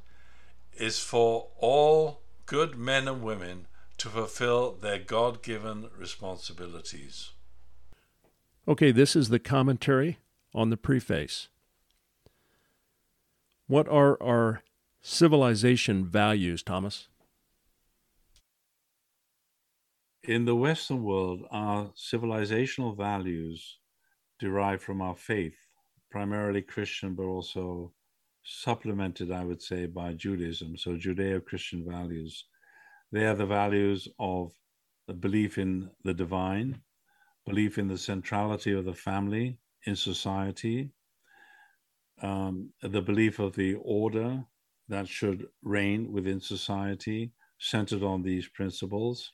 is 0.75 0.99
for 0.99 1.49
all 1.59 2.23
good 2.47 2.77
men 2.77 3.09
and 3.09 3.23
women 3.23 3.67
to 3.99 4.09
fulfill 4.09 4.73
their 4.73 4.99
God 4.99 5.43
given 5.43 5.89
responsibilities. 5.97 7.31
Okay, 8.67 8.91
this 8.91 9.15
is 9.17 9.29
the 9.29 9.39
commentary 9.39 10.19
on 10.55 10.71
the 10.71 10.77
preface. 10.77 11.49
What 13.67 13.89
are 13.89 14.23
our 14.23 14.63
civilization 15.01 16.05
values, 16.05 16.63
Thomas? 16.63 17.09
In 20.23 20.45
the 20.45 20.55
Western 20.55 21.03
world, 21.03 21.47
our 21.51 21.91
civilizational 21.97 22.97
values 22.97 23.79
derive 24.39 24.83
from 24.83 25.01
our 25.01 25.17
faith, 25.17 25.57
primarily 26.11 26.63
Christian, 26.63 27.15
but 27.15 27.25
also 27.25 27.93
supplemented, 28.45 29.31
I 29.31 29.45
would 29.45 29.63
say, 29.63 29.87
by 29.87 30.15
Judaism. 30.15 30.77
So 30.77 30.93
Judeo 30.93 31.45
Christian 31.45 31.85
values. 31.89 32.45
They 33.13 33.27
are 33.27 33.35
the 33.35 33.47
values 33.47 34.09
of 34.19 34.53
the 35.07 35.15
belief 35.15 35.59
in 35.59 35.91
the 36.05 36.15
divine, 36.15 36.81
belief 37.47 37.79
in 37.79 37.89
the 37.89 37.99
centrality 37.99 38.73
of 38.73 38.85
the 38.85 38.95
family 38.95 39.59
in 39.87 39.97
society, 39.97 40.91
um, 42.23 42.71
the 42.83 43.03
belief 43.03 43.39
of 43.39 43.55
the 43.55 43.75
order 43.83 44.45
that 44.89 45.09
should 45.09 45.47
reign 45.63 46.13
within 46.13 46.41
society, 46.41 47.33
centered 47.59 48.03
on 48.03 48.23
these 48.23 48.49
principles, 48.49 49.33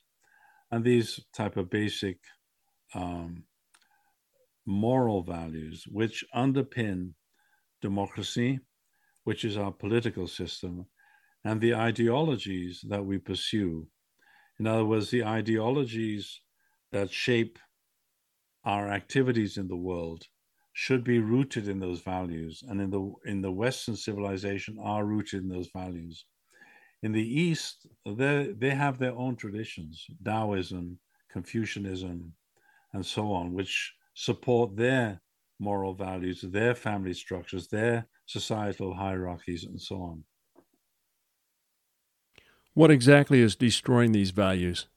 and 0.71 0.83
these 0.83 1.19
type 1.33 1.57
of 1.57 1.69
basic 1.69 2.17
um, 2.93 3.43
moral 4.65 5.23
values 5.23 5.85
which 5.87 6.23
underpin 6.35 7.13
democracy, 7.81 8.59
which 9.29 9.45
is 9.45 9.57
our 9.57 9.71
political 9.71 10.27
system, 10.27 10.87
and 11.43 11.61
the 11.61 11.75
ideologies 11.75 12.83
that 12.89 13.05
we 13.05 13.19
pursue. 13.19 13.87
In 14.59 14.65
other 14.65 14.85
words, 14.85 15.11
the 15.11 15.23
ideologies 15.23 16.41
that 16.91 17.11
shape 17.11 17.59
our 18.63 18.89
activities 18.89 19.55
in 19.57 19.67
the 19.67 19.83
world 19.89 20.23
should 20.73 21.03
be 21.03 21.19
rooted 21.19 21.67
in 21.67 21.79
those 21.79 22.01
values, 22.01 22.63
and 22.67 22.81
in 22.81 22.89
the 22.89 23.03
in 23.31 23.39
the 23.43 23.51
Western 23.51 23.95
civilization 23.95 24.79
are 24.81 25.05
rooted 25.05 25.43
in 25.43 25.49
those 25.49 25.69
values. 25.81 26.25
In 27.03 27.11
the 27.11 27.29
East, 27.47 27.85
they 28.21 28.51
they 28.63 28.73
have 28.83 28.97
their 28.97 29.15
own 29.23 29.35
traditions, 29.35 30.07
Taoism, 30.25 30.97
Confucianism, 31.31 32.33
and 32.93 33.05
so 33.05 33.31
on, 33.39 33.53
which 33.53 33.93
support 34.15 34.75
their 34.75 35.21
moral 35.59 35.93
values, 35.93 36.41
their 36.41 36.73
family 36.73 37.13
structures, 37.13 37.67
their 37.67 38.07
societal 38.25 38.93
hierarchies, 38.93 39.65
and 39.65 39.81
so 39.81 39.95
on. 40.01 40.23
What 42.73 42.91
exactly 42.91 43.41
is 43.41 43.55
destroying 43.55 44.11
these 44.11 44.31
values? 44.31 44.87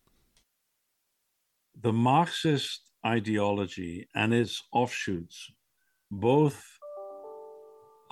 The 1.82 1.92
Marxist 1.92 2.92
ideology 3.04 4.06
and 4.14 4.32
its 4.32 4.62
offshoots 4.72 5.50
both 6.10 6.64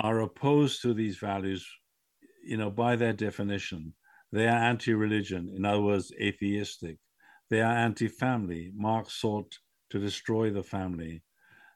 are 0.00 0.20
opposed 0.20 0.82
to 0.82 0.94
these 0.94 1.18
values, 1.18 1.64
you 2.42 2.56
know, 2.56 2.70
by 2.70 2.96
their 2.96 3.12
definition. 3.12 3.94
They 4.32 4.48
are 4.48 4.58
anti 4.58 4.94
religion, 4.94 5.52
in 5.54 5.64
other 5.64 5.82
words, 5.82 6.12
atheistic. 6.20 6.98
They 7.50 7.60
are 7.60 7.72
anti 7.72 8.08
family. 8.08 8.72
Marx 8.74 9.14
sought 9.20 9.58
to 9.90 9.98
destroy 9.98 10.50
the 10.50 10.62
family. 10.62 11.22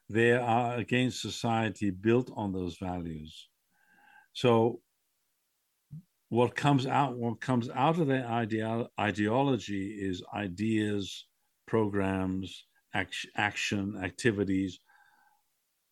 They 0.09 0.33
are 0.33 0.75
against 0.75 1.21
society 1.21 1.89
built 1.89 2.31
on 2.35 2.53
those 2.53 2.77
values. 2.77 3.49
So 4.33 4.81
what 6.29 6.55
comes 6.55 6.85
out 6.85 7.17
what 7.17 7.39
comes 7.39 7.69
out 7.69 7.99
of 7.99 8.07
their 8.07 8.23
ideo- 8.23 8.89
ideology 8.99 9.91
is 9.91 10.23
ideas 10.33 11.27
programs 11.67 12.65
act- 12.93 13.27
action 13.35 13.95
activities 14.03 14.79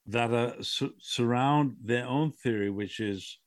that 0.06 0.32
are, 0.32 0.62
su- 0.62 0.95
surround 0.99 1.78
their 1.82 2.06
own 2.08 2.32
theory 2.32 2.69
which 2.69 2.99
is 2.99 3.39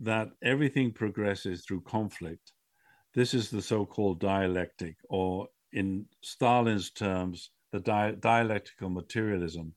that 0.00 0.28
everything 0.42 0.92
progresses 0.92 1.64
through 1.64 1.80
conflict 1.80 2.52
this 3.14 3.34
is 3.34 3.50
the 3.50 3.62
so-called 3.62 4.20
dialectic 4.20 4.96
or 5.08 5.48
in 5.72 6.06
stalin's 6.22 6.90
terms 6.90 7.50
the 7.70 7.80
di- 7.80 8.16
dialectical 8.20 8.90
materialism 8.90 9.74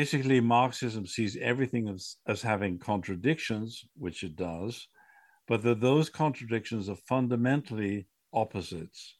basically 0.00 0.40
marxism 0.40 1.04
sees 1.06 1.38
everything 1.52 1.84
as, 1.94 2.02
as 2.32 2.40
having 2.42 2.78
contradictions 2.78 3.70
which 4.04 4.18
it 4.28 4.34
does 4.36 4.88
but 5.48 5.62
that 5.62 5.80
those 5.80 6.08
contradictions 6.08 6.88
are 6.88 6.96
fundamentally 7.08 8.06
opposites. 8.32 9.16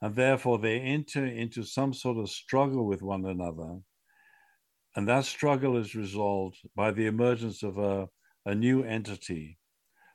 And 0.00 0.14
therefore, 0.14 0.58
they 0.58 0.80
enter 0.80 1.26
into 1.26 1.62
some 1.64 1.92
sort 1.92 2.18
of 2.18 2.30
struggle 2.30 2.86
with 2.86 3.02
one 3.02 3.24
another. 3.24 3.78
And 4.94 5.08
that 5.08 5.24
struggle 5.24 5.76
is 5.76 5.94
resolved 5.94 6.58
by 6.74 6.90
the 6.90 7.06
emergence 7.06 7.62
of 7.62 7.78
a, 7.78 8.08
a 8.46 8.54
new 8.54 8.82
entity. 8.82 9.58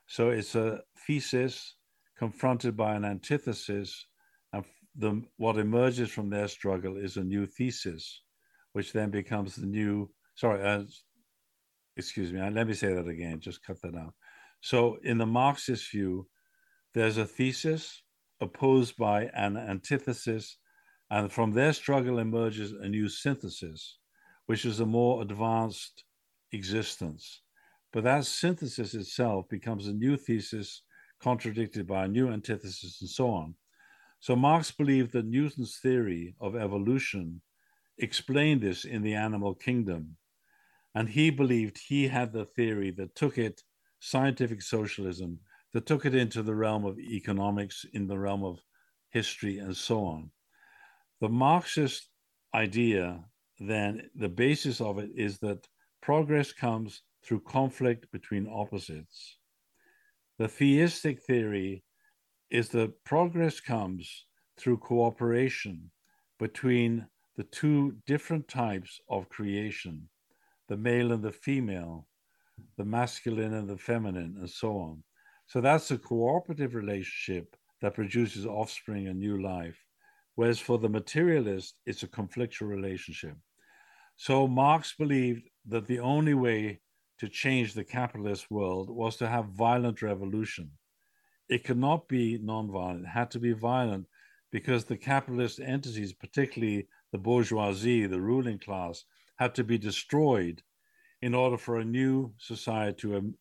So 0.08 0.30
it's 0.30 0.56
a 0.56 0.82
thesis 1.08 1.76
confronted 2.18 2.76
by 2.76 2.96
an 2.96 3.06
antithesis. 3.06 4.08
And 4.54 4.66
the, 4.96 5.24
what 5.38 5.58
emerges 5.58 6.10
from 6.10 6.30
their 6.30 6.48
struggle 6.48 6.98
is 6.98 7.18
a 7.18 7.24
new 7.24 7.46
thesis, 7.46 8.22
which 8.74 8.94
then 8.94 9.10
becomes 9.10 9.56
the 9.56 9.66
new, 9.66 10.10
sorry, 10.36 10.62
uh, 10.64 10.84
excuse 11.98 12.32
me, 12.32 12.42
let 12.50 12.68
me 12.68 12.74
say 12.74 12.94
that 12.94 13.08
again, 13.08 13.40
just 13.40 13.64
cut 13.64 13.82
that 13.82 13.96
out. 13.96 14.14
So, 14.62 14.98
in 15.04 15.18
the 15.18 15.26
Marxist 15.26 15.92
view, 15.92 16.28
there's 16.94 17.18
a 17.18 17.26
thesis 17.26 18.04
opposed 18.40 18.98
by 18.98 19.30
an 19.34 19.58
antithesis, 19.58 20.58
and 21.10 21.32
from 21.32 21.52
their 21.52 21.74
struggle 21.74 22.20
emerges 22.20 22.72
a 22.72 22.88
new 22.88 23.10
synthesis, 23.10 23.98
which 24.46 24.66
is 24.66 24.80
a 24.80 24.86
more 24.86 25.22
advanced 25.22 26.04
existence. 26.52 27.42
But 27.92 28.04
that 28.04 28.26
synthesis 28.26 28.94
itself 28.94 29.50
becomes 29.50 29.88
a 29.88 29.94
new 29.94 30.16
thesis 30.16 30.84
contradicted 31.22 31.88
by 31.88 32.06
a 32.06 32.08
new 32.08 32.30
antithesis, 32.30 33.02
and 33.02 33.10
so 33.10 33.30
on. 33.30 33.56
So, 34.20 34.36
Marx 34.36 34.72
believed 34.72 35.12
that 35.14 35.26
Newton's 35.26 35.80
theory 35.82 36.36
of 36.40 36.56
evolution 36.56 37.42
explained 37.98 38.62
this 38.62 38.86
in 38.86 39.02
the 39.02 39.14
animal 39.14 39.54
kingdom. 39.54 40.18
And 40.94 41.10
he 41.10 41.30
believed 41.30 41.78
he 41.78 42.08
had 42.08 42.34
the 42.34 42.46
theory 42.46 42.92
that 42.92 43.16
took 43.16 43.38
it 43.38 43.62
scientific 44.00 44.62
socialism 44.62 45.40
that 45.74 45.86
took 45.86 46.06
it 46.06 46.16
into 46.16 46.44
the 46.44 46.56
realm 46.56 46.86
of 46.86 47.00
economics, 47.00 47.86
in 47.94 48.08
the 48.08 48.20
realm 48.20 48.44
of 48.44 48.60
history, 49.10 49.60
and 49.60 49.76
so 49.76 50.04
on. 50.04 50.32
The 51.22 51.30
Marxist 51.30 52.10
idea, 52.54 53.24
then, 53.60 54.10
the 54.16 54.30
basis 54.30 54.82
of 54.82 55.00
it 55.00 55.12
is 55.16 55.38
that 55.40 55.68
progress 56.02 56.52
comes 56.52 57.04
through 57.24 57.42
conflict 57.42 58.12
between 58.12 58.48
opposites. 58.52 59.38
The 60.40 60.48
theistic 60.48 61.22
theory 61.22 61.84
is 62.50 62.70
that 62.70 63.04
progress 63.06 63.60
comes 63.60 64.26
through 64.58 64.78
cooperation 64.78 65.92
between 66.40 67.08
the 67.42 67.48
two 67.48 67.96
different 68.06 68.48
types 68.48 69.02
of 69.10 69.28
creation, 69.28 70.08
the 70.70 70.78
male 70.78 71.12
and 71.12 71.24
the 71.24 71.32
female, 71.32 72.06
the 72.78 72.86
masculine 72.86 73.56
and 73.56 73.68
the 73.68 73.80
feminine, 73.80 74.36
and 74.38 74.48
so 74.48 74.78
on. 74.78 75.04
So 75.48 75.60
that's 75.60 75.90
a 75.90 75.98
cooperative 75.98 76.76
relationship 76.76 77.56
that 77.82 77.96
produces 77.96 78.46
offspring 78.46 79.08
and 79.08 79.20
new 79.20 79.42
life. 79.42 79.76
Whereas 80.36 80.60
for 80.60 80.78
the 80.78 80.88
materialist, 80.88 81.80
it's 81.88 82.04
a 82.04 82.08
conflictual 82.08 82.68
relationship. 82.68 83.36
So 84.18 84.48
Marx 84.48 84.94
believed 84.96 85.50
that 85.68 85.88
the 85.88 86.00
only 86.00 86.36
way 86.36 86.80
to 87.18 87.28
change 87.28 87.74
the 87.74 87.84
capitalist 87.84 88.52
world 88.52 88.88
was 88.88 89.18
to 89.18 89.28
have 89.28 89.46
violent 89.46 90.04
revolution. 90.04 90.70
It 91.50 91.64
could 91.64 91.80
not 91.80 92.08
be 92.08 92.38
nonviolent, 92.38 93.06
it 93.06 93.08
had 93.08 93.32
to 93.32 93.40
be 93.40 93.54
violent 93.54 94.06
because 94.52 94.86
the 94.86 94.96
capitalist 94.98 95.60
entities, 95.60 96.14
particularly 96.14 96.88
the 97.12 97.18
bourgeoisie, 97.18 98.08
the 98.08 98.22
ruling 98.22 98.60
class, 98.60 99.06
had 99.38 99.54
to 99.56 99.64
be 99.64 99.78
destroyed 99.78 100.62
in 101.22 101.34
order 101.34 101.58
for 101.58 101.78
a 101.78 101.86
new 101.86 102.34
society 102.38 103.02
to, 103.02 103.34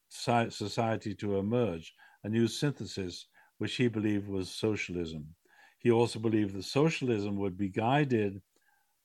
society 0.51 1.15
to 1.15 1.39
emerge, 1.39 1.95
a 2.25 2.29
new 2.29 2.47
synthesis, 2.47 3.27
which 3.59 3.77
he 3.77 3.89
believed 3.89 4.29
was 4.29 4.51
socialism. 4.51 5.27
He 5.79 5.91
also 5.91 6.19
believed 6.19 6.55
that 6.55 6.65
socialism 6.65 7.37
would 7.37 7.57
be 7.57 7.69
guided 7.69 8.43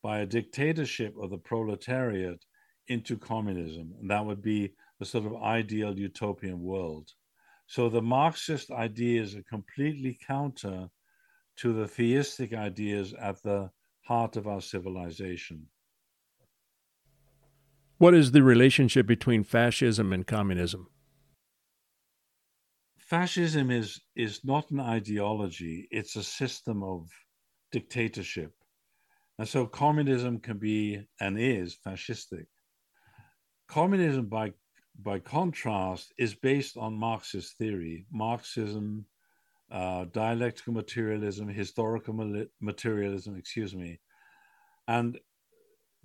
by 0.04 0.20
a 0.20 0.26
dictatorship 0.26 1.16
of 1.22 1.30
the 1.30 1.38
proletariat 1.38 2.44
into 2.88 3.18
communism, 3.18 3.94
and 4.00 4.10
that 4.10 4.26
would 4.26 4.42
be 4.42 4.74
a 5.02 5.06
sort 5.06 5.26
of 5.26 5.42
ideal 5.42 5.98
utopian 5.98 6.62
world. 6.62 7.10
So 7.68 7.90
the 7.90 8.02
Marxist 8.02 8.72
ideas 8.72 9.36
are 9.36 9.44
completely 9.44 10.20
counter 10.26 10.90
to 11.58 11.74
the 11.74 11.88
theistic 11.88 12.54
ideas 12.54 13.14
at 13.14 13.42
the 13.42 13.72
heart 14.06 14.38
of 14.38 14.48
our 14.48 14.62
civilization. 14.62 15.68
What 17.98 18.14
is 18.14 18.32
the 18.32 18.44
relationship 18.44 19.08
between 19.08 19.44
fascism 19.44 20.14
and 20.14 20.28
communism? 20.28 20.88
Fascism 23.00 23.72
is, 23.72 24.02
is 24.16 24.42
not 24.44 24.70
an 24.72 24.80
ideology, 24.80 25.88
it's 25.92 26.16
a 26.16 26.24
system 26.24 26.84
of 26.84 27.08
dictatorship. 27.72 28.52
And 29.38 29.48
so 29.48 29.66
communism 29.66 30.40
can 30.40 30.58
be 30.58 31.08
and 31.20 31.40
is 31.40 31.78
fascistic. 31.86 32.46
Communism, 33.68 34.28
by, 34.28 34.54
by 35.02 35.20
contrast, 35.20 36.14
is 36.18 36.36
based 36.36 36.78
on 36.78 36.94
Marxist 36.94 37.58
theory. 37.58 38.06
Marxism 38.12 39.06
uh, 39.76 40.06
dialectical 40.14 40.72
materialism, 40.72 41.50
historical 41.50 42.14
materialism, 42.62 43.36
excuse 43.36 43.76
me. 43.76 44.00
And 44.88 45.20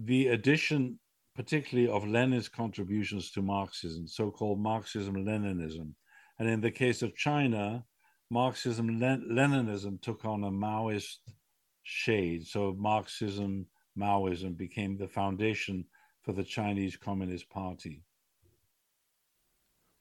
the 0.00 0.28
addition, 0.28 0.98
particularly 1.36 1.88
of 1.88 2.04
Lenin's 2.04 2.48
contributions 2.48 3.30
to 3.30 3.42
Marxism, 3.42 4.08
so 4.08 4.28
called 4.32 4.58
Marxism 4.58 5.14
Leninism. 5.14 5.94
And 6.40 6.48
in 6.48 6.60
the 6.60 6.72
case 6.72 7.02
of 7.02 7.14
China, 7.14 7.84
Marxism 8.28 8.98
Leninism 8.98 10.02
took 10.02 10.24
on 10.24 10.42
a 10.42 10.50
Maoist 10.50 11.18
shade. 11.84 12.48
So 12.48 12.74
Marxism 12.76 13.66
Maoism 13.96 14.56
became 14.56 14.96
the 14.96 15.06
foundation 15.06 15.84
for 16.22 16.32
the 16.32 16.44
Chinese 16.44 16.96
Communist 16.96 17.48
Party. 17.50 18.02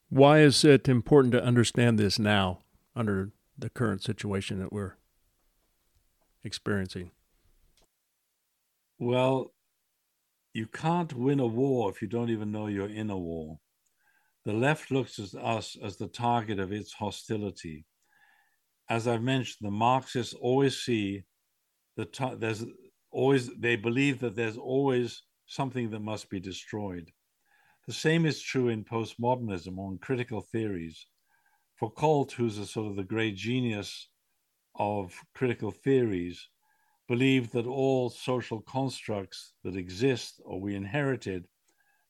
Why 0.08 0.40
is 0.40 0.64
it 0.64 0.88
important 0.88 1.30
to 1.34 1.44
understand 1.44 2.00
this 2.00 2.18
now 2.18 2.64
under 2.96 3.30
the 3.60 3.70
current 3.70 4.02
situation 4.02 4.58
that 4.58 4.72
we're 4.72 4.94
experiencing? 6.42 7.10
Well, 8.98 9.52
you 10.52 10.66
can't 10.66 11.12
win 11.14 11.40
a 11.40 11.46
war 11.46 11.90
if 11.90 12.02
you 12.02 12.08
don't 12.08 12.30
even 12.30 12.50
know 12.50 12.66
you're 12.66 12.88
in 12.88 13.10
a 13.10 13.18
war. 13.18 13.58
The 14.44 14.52
left 14.52 14.90
looks 14.90 15.18
at 15.18 15.34
us 15.40 15.76
as 15.82 15.96
the 15.96 16.08
target 16.08 16.58
of 16.58 16.72
its 16.72 16.92
hostility. 16.92 17.84
As 18.88 19.06
I've 19.06 19.22
mentioned, 19.22 19.58
the 19.60 19.70
Marxists 19.70 20.34
always 20.34 20.80
see 20.80 21.24
the 21.96 22.06
ta- 22.06 22.34
there's 22.34 22.64
always 23.10 23.50
they 23.58 23.76
believe 23.76 24.20
that 24.20 24.34
there's 24.34 24.56
always 24.56 25.22
something 25.46 25.90
that 25.90 26.00
must 26.00 26.30
be 26.30 26.40
destroyed. 26.40 27.10
The 27.86 27.92
same 27.92 28.24
is 28.24 28.40
true 28.40 28.68
in 28.68 28.84
postmodernism 28.84 29.78
on 29.78 29.98
critical 29.98 30.40
theories. 30.40 31.06
Foucault, 31.80 32.32
who's 32.36 32.58
a 32.58 32.66
sort 32.66 32.90
of 32.90 32.96
the 32.96 33.02
great 33.02 33.36
genius 33.36 34.08
of 34.74 35.14
critical 35.34 35.70
theories, 35.70 36.46
believed 37.08 37.54
that 37.54 37.66
all 37.66 38.10
social 38.10 38.60
constructs 38.60 39.54
that 39.64 39.76
exist 39.76 40.42
or 40.44 40.60
we 40.60 40.74
inherited 40.74 41.46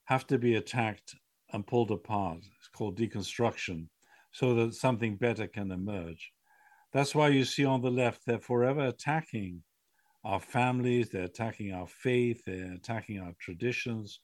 have 0.07 0.27
to 0.27 0.39
be 0.39 0.57
attacked 0.57 1.15
and 1.53 1.69
pulled 1.69 1.93
apart. 1.93 2.39
It's 2.59 2.67
called 2.67 2.99
deconstruction, 2.99 3.87
so 4.33 4.55
that 4.57 4.75
something 4.75 5.17
better 5.17 5.47
can 5.47 5.71
emerge. 5.71 6.33
That's 6.93 7.15
why 7.15 7.29
you 7.29 7.45
see 7.45 7.65
on 7.65 7.81
the 7.81 7.93
left, 7.93 8.27
they're 8.27 8.41
forever 8.41 8.89
attacking 8.89 9.63
our 10.25 10.41
families, 10.41 11.11
they're 11.11 11.23
attacking 11.23 11.73
our 11.73 11.87
faith, 11.87 12.43
they're 12.45 12.73
attacking 12.73 13.21
our 13.21 13.35
traditions, 13.39 14.19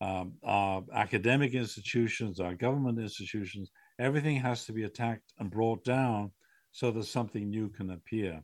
um, 0.00 0.34
our 0.44 0.84
academic 0.94 1.54
institutions, 1.54 2.38
our 2.38 2.54
government 2.54 3.00
institutions, 3.00 3.72
everything 4.00 4.36
has 4.36 4.64
to 4.64 4.72
be 4.72 4.84
attacked 4.84 5.32
and 5.38 5.50
brought 5.50 5.84
down 5.84 6.30
so 6.72 6.90
that 6.90 7.04
something 7.04 7.50
new 7.50 7.68
can 7.68 7.90
appear. 7.90 8.42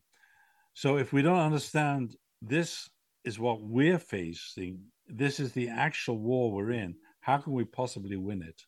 So 0.75 0.99
if 0.99 1.13
we 1.13 1.23
don't 1.23 1.39
understand 1.39 2.17
this 2.43 2.91
is 3.25 3.39
what 3.39 3.63
we're 3.63 3.99
facing, 3.99 4.81
this 5.09 5.41
is 5.41 5.53
the 5.53 5.69
actual 5.69 6.19
war 6.19 6.53
we're 6.53 6.73
in, 6.73 6.97
how 7.21 7.39
can 7.39 7.55
we 7.55 7.65
possibly 7.65 8.17
win 8.17 8.43
it? 8.43 8.63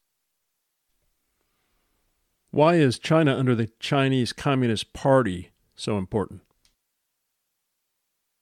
Why 2.50 2.74
is 2.76 2.98
China 2.98 3.36
under 3.36 3.54
the 3.54 3.70
Chinese 3.78 4.32
Communist 4.32 4.94
Party 4.94 5.50
so 5.76 5.98
important? 5.98 6.40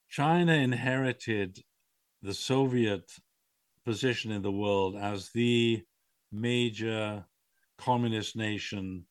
China 0.08 0.52
inherited 0.54 1.64
the 2.22 2.32
Soviet 2.32 3.12
position 3.84 4.30
in 4.30 4.42
the 4.42 4.52
world 4.52 4.96
as 4.96 5.30
the 5.30 5.82
major 6.30 7.24
communist 7.78 8.36
nation 8.36 9.04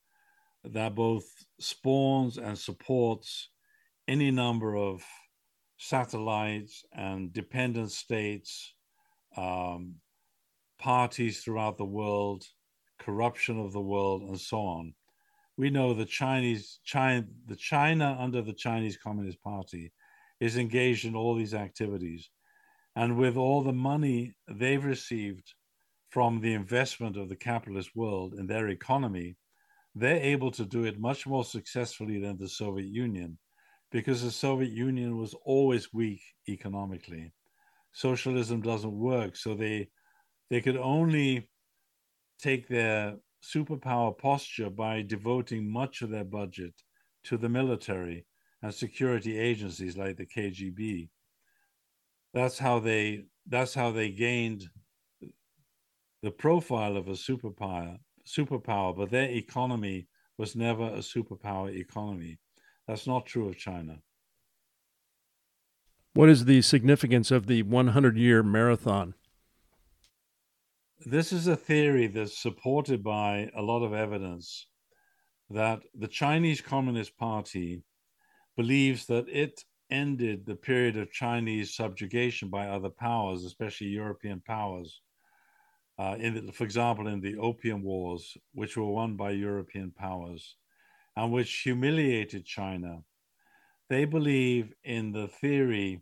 that 0.63 0.95
both 0.95 1.25
spawns 1.60 2.38
and 2.38 2.58
supports 2.58 3.49
any 4.08 4.32
number 4.32 4.75
of 4.75 5.04
satellites 5.78 6.84
and 6.93 7.34
dependent 7.34 7.91
states, 7.91 8.73
um, 9.38 9.95
parties 10.80 11.41
throughout 11.41 11.78
the 11.78 11.86
world, 11.86 12.43
corruption 12.99 13.60
of 13.60 13.73
the 13.73 13.82
world, 13.82 14.23
and 14.23 14.39
so 14.39 14.58
on. 14.60 14.93
We 15.58 15.69
know 15.69 15.93
the 15.93 16.06
Chinese, 16.06 16.80
China, 16.84 17.25
the 17.47 17.56
China 17.56 18.17
under 18.19 18.41
the 18.41 18.54
Chinese 18.54 18.97
Communist 18.97 19.41
Party 19.41 19.91
is 20.39 20.58
engaged 20.58 21.06
in 21.06 21.15
all 21.15 21.36
these 21.36 21.54
activities. 21.54 22.30
And 22.95 23.17
with 23.17 23.38
all 23.38 23.63
the 23.63 23.73
money 23.73 24.36
they've 24.47 24.84
received 24.84 25.54
from 26.15 26.39
the 26.39 26.54
investment 26.54 27.17
of 27.17 27.28
the 27.28 27.36
capitalist 27.36 27.93
world 27.93 28.36
in 28.36 28.47
their 28.47 28.69
economy, 28.69 29.36
they're 29.95 30.21
able 30.21 30.49
to 30.49 30.63
do 30.63 30.86
it 30.86 30.97
much 30.97 31.28
more 31.28 31.43
successfully 31.43 32.21
than 32.21 32.38
the 32.38 32.47
Soviet 32.47 32.88
Union 32.88 33.38
because 33.91 34.23
the 34.23 34.32
Soviet 34.32 34.71
Union 34.71 35.17
was 35.17 35.34
always 35.43 35.93
weak 35.93 36.21
economically. 36.47 37.34
Socialism 37.91 38.62
doesn't 38.62 38.97
work, 38.97 39.36
so 39.36 39.56
they 39.56 39.89
they 40.49 40.62
could 40.62 40.78
only 40.78 41.49
take 42.41 42.69
their 42.69 43.15
superpower 43.43 44.17
posture 44.17 44.69
by 44.69 45.01
devoting 45.01 45.69
much 45.69 46.01
of 46.01 46.12
their 46.12 46.23
budget 46.39 46.75
to 47.25 47.36
the 47.36 47.49
military 47.49 48.25
and 48.62 48.73
security 48.73 49.38
agencies 49.38 49.97
like 49.97 50.15
the 50.15 50.25
KGB. 50.25 51.10
That's 52.34 52.58
how 52.58 52.80
they 52.80 53.25
that's 53.49 53.73
how 53.73 53.91
they 53.91 54.12
gained 54.12 54.69
the 56.25 56.31
profile 56.31 56.97
of 56.97 57.07
a 57.07 57.11
superpower, 57.11 57.99
superpower, 58.25 58.97
but 58.97 59.11
their 59.11 59.29
economy 59.29 60.07
was 60.39 60.55
never 60.55 60.85
a 60.85 60.97
superpower 60.97 61.71
economy. 61.71 62.39
That's 62.88 63.05
not 63.05 63.27
true 63.27 63.47
of 63.47 63.59
China. 63.59 63.99
What 66.15 66.29
is 66.29 66.45
the 66.45 66.63
significance 66.63 67.29
of 67.29 67.45
the 67.45 67.61
100 67.61 68.17
year 68.17 68.41
marathon? 68.41 69.13
This 71.05 71.31
is 71.31 71.45
a 71.45 71.55
theory 71.55 72.07
that's 72.07 72.41
supported 72.41 73.03
by 73.03 73.51
a 73.55 73.61
lot 73.61 73.83
of 73.83 73.93
evidence 73.93 74.65
that 75.51 75.83
the 75.93 76.07
Chinese 76.07 76.59
Communist 76.59 77.15
Party 77.17 77.83
believes 78.57 79.05
that 79.05 79.29
it 79.29 79.63
ended 79.91 80.47
the 80.47 80.55
period 80.55 80.97
of 80.97 81.11
Chinese 81.11 81.75
subjugation 81.75 82.49
by 82.49 82.65
other 82.65 82.89
powers, 82.89 83.43
especially 83.43 83.89
European 83.89 84.41
powers, 84.41 85.01
uh, 85.98 86.15
in 86.19 86.46
the, 86.48 86.52
for 86.52 86.63
example, 86.63 87.08
in 87.08 87.21
the 87.21 87.37
Opium 87.37 87.81
Wars, 87.83 88.37
which 88.54 88.75
were 88.75 88.85
won 88.85 89.15
by 89.15 89.31
European 89.31 89.91
powers 89.91 90.56
and 91.15 91.31
which 91.31 91.62
humiliated 91.62 92.46
China. 92.46 93.00
They 93.89 94.06
believe 94.06 94.73
in 94.83 95.12
the 95.12 95.27
theory, 95.27 96.02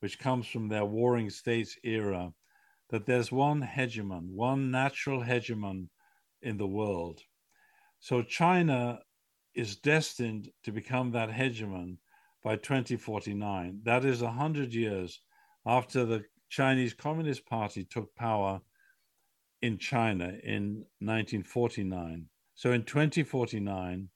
which 0.00 0.18
comes 0.18 0.46
from 0.46 0.68
their 0.68 0.84
warring 0.84 1.30
states 1.30 1.76
era, 1.82 2.32
that 2.90 3.06
there's 3.06 3.32
one 3.32 3.62
hegemon, 3.62 4.28
one 4.28 4.70
natural 4.70 5.22
hegemon 5.22 5.88
in 6.42 6.58
the 6.58 6.66
world. 6.66 7.20
So 8.00 8.22
China 8.22 9.00
is 9.54 9.76
destined 9.76 10.50
to 10.64 10.72
become 10.72 11.10
that 11.12 11.30
hegemon 11.30 11.96
by 12.44 12.56
2049. 12.56 13.80
That 13.84 14.04
is 14.04 14.22
100 14.22 14.74
years 14.74 15.20
after 15.66 16.04
the 16.04 16.24
Chinese 16.48 16.92
Communist 16.92 17.46
Party 17.46 17.84
took 17.84 18.14
power 18.14 18.60
in 19.62 19.78
China 19.78 20.24
in 20.42 20.84
1949. 20.98 22.26
So 22.54 22.72
in 22.72 22.84
2049, 22.84 24.08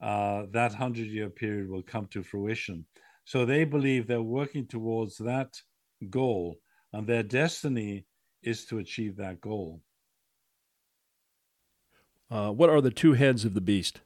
uh, 0.00 0.42
that 0.52 0.74
hundred 0.74 1.06
year 1.08 1.30
period 1.30 1.68
will 1.68 1.82
come 1.82 2.06
to 2.08 2.22
fruition. 2.22 2.84
So 3.24 3.44
they 3.44 3.64
believe 3.64 4.06
they're 4.06 4.22
working 4.22 4.66
towards 4.66 5.16
that 5.18 5.60
goal, 6.10 6.58
and 6.92 7.06
their 7.06 7.22
destiny 7.22 8.04
is 8.42 8.66
to 8.66 8.78
achieve 8.78 9.16
that 9.16 9.40
goal. 9.40 9.80
Uh, 12.30 12.50
what 12.50 12.68
are 12.68 12.80
the 12.80 12.90
two 12.90 13.14
heads 13.14 13.44
of 13.44 13.54
the 13.54 13.60
beast? 13.60 14.00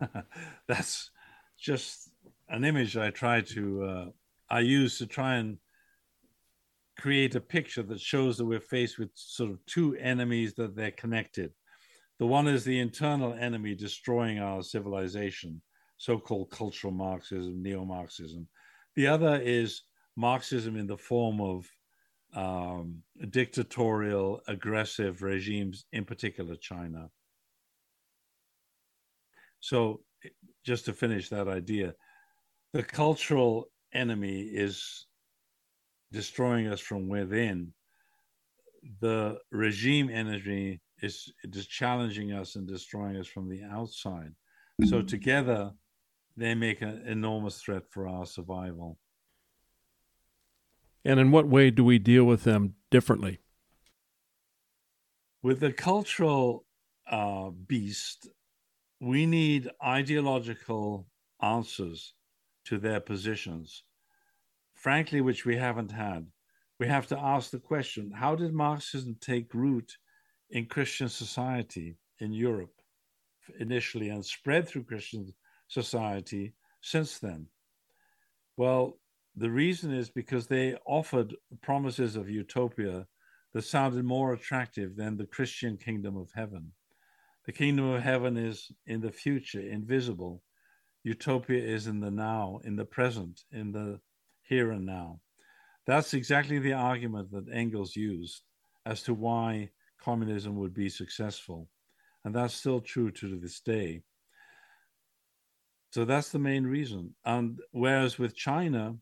That's 0.66 1.10
just 1.58 2.10
an 2.48 2.64
image 2.64 2.96
I 2.96 3.10
try 3.10 3.40
to 3.42 3.82
uh, 3.82 4.06
I 4.48 4.60
use 4.60 4.98
to 4.98 5.06
try 5.06 5.36
and 5.36 5.58
create 6.98 7.34
a 7.34 7.40
picture 7.40 7.82
that 7.82 8.00
shows 8.00 8.36
that 8.38 8.46
we're 8.46 8.60
faced 8.60 8.98
with 8.98 9.10
sort 9.14 9.50
of 9.50 9.64
two 9.66 9.96
enemies 9.96 10.54
that 10.54 10.74
they're 10.74 10.90
connected. 10.92 11.52
The 12.18 12.26
one 12.26 12.48
is 12.48 12.64
the 12.64 12.80
internal 12.80 13.34
enemy 13.34 13.74
destroying 13.74 14.38
our 14.38 14.62
civilization, 14.62 15.60
so-called 15.98 16.50
cultural 16.50 16.92
Marxism, 16.92 17.62
neo-Marxism. 17.62 18.48
The 18.94 19.06
other 19.06 19.38
is 19.42 19.82
Marxism 20.16 20.76
in 20.76 20.86
the 20.86 20.96
form 20.96 21.40
of 21.40 21.66
um, 22.34 23.02
dictatorial, 23.30 24.40
aggressive 24.48 25.22
regimes, 25.22 25.84
in 25.92 26.04
particular 26.04 26.56
China. 26.56 27.10
So, 29.60 30.00
just 30.64 30.86
to 30.86 30.92
finish 30.92 31.28
that 31.28 31.48
idea, 31.48 31.94
the 32.72 32.82
cultural 32.82 33.66
enemy 33.92 34.42
is 34.42 35.06
destroying 36.16 36.66
us 36.66 36.80
from 36.80 37.08
within. 37.08 37.74
The 39.00 39.38
regime 39.52 40.08
enemy 40.08 40.80
is, 41.02 41.30
is 41.44 41.66
challenging 41.66 42.32
us 42.32 42.56
and 42.56 42.66
destroying 42.66 43.16
us 43.16 43.26
from 43.26 43.50
the 43.50 43.62
outside. 43.64 44.32
So, 44.84 45.02
together, 45.02 45.72
they 46.36 46.54
make 46.54 46.82
an 46.82 47.02
enormous 47.06 47.60
threat 47.60 47.84
for 47.90 48.08
our 48.08 48.26
survival. 48.26 48.98
And 51.04 51.20
in 51.20 51.30
what 51.30 51.46
way 51.48 51.70
do 51.70 51.84
we 51.84 51.98
deal 51.98 52.24
with 52.24 52.44
them 52.44 52.74
differently? 52.90 53.40
With 55.42 55.60
the 55.60 55.72
cultural 55.72 56.66
uh, 57.10 57.50
beast, 57.50 58.28
we 59.00 59.24
need 59.26 59.70
ideological 59.84 61.06
answers 61.40 62.14
to 62.64 62.78
their 62.78 63.00
positions, 63.00 63.84
frankly, 64.86 65.20
which 65.20 65.44
we 65.44 65.56
haven't 65.56 65.90
had. 65.90 66.24
We 66.78 66.86
hmm. 66.86 66.92
have 66.92 67.08
to 67.08 67.18
ask 67.18 67.50
the 67.50 67.58
question 67.58 68.12
how 68.12 68.36
did 68.36 68.52
Marxism 68.52 69.16
take 69.20 69.52
root 69.52 69.98
in 70.50 70.66
Christian 70.66 71.08
society 71.08 71.96
in 72.20 72.32
Europe 72.32 72.76
initially 73.58 74.10
and 74.10 74.24
spread 74.24 74.68
through 74.68 74.84
Christian 74.84 75.34
society 75.66 76.54
since 76.82 77.18
then? 77.18 77.48
Well, 78.56 79.00
the 79.34 79.50
reason 79.50 79.92
is 79.92 80.08
because 80.08 80.46
they 80.46 80.76
offered 80.86 81.34
promises 81.62 82.14
of 82.14 82.30
utopia 82.30 83.08
that 83.54 83.62
sounded 83.62 84.04
more 84.04 84.34
attractive 84.34 84.94
than 84.94 85.16
the 85.16 85.26
Christian 85.26 85.76
kingdom 85.78 86.16
of 86.16 86.30
heaven. 86.32 86.70
The 87.44 87.58
kingdom 87.60 87.86
of 87.90 88.04
heaven 88.04 88.36
is 88.36 88.70
in 88.86 89.00
the 89.00 89.10
future, 89.10 89.60
invisible. 89.60 90.44
Utopia 91.02 91.60
is 91.60 91.88
in 91.88 91.98
the 91.98 92.12
now, 92.12 92.60
in 92.62 92.76
the 92.76 92.84
present, 92.84 93.42
in 93.50 93.72
the 93.72 94.00
here 94.48 94.70
and 94.72 94.86
now. 94.86 95.20
That's 95.86 96.14
exactly 96.14 96.58
the 96.58 96.72
argument 96.72 97.30
that 97.32 97.52
Engels 97.52 97.94
used 97.94 98.42
as 98.84 99.02
to 99.04 99.14
why 99.14 99.70
communism 100.00 100.56
would 100.56 100.74
be 100.74 100.88
successful. 100.88 101.68
And 102.24 102.34
that's 102.34 102.54
still 102.54 102.80
true 102.80 103.10
to 103.12 103.38
this 103.38 103.60
day. 103.60 104.02
So 105.90 106.04
that's 106.04 106.30
the 106.30 106.38
main 106.38 106.66
reason. 106.66 107.14
And 107.24 107.60
whereas 107.70 108.18
with 108.18 108.34
China, 108.34 108.96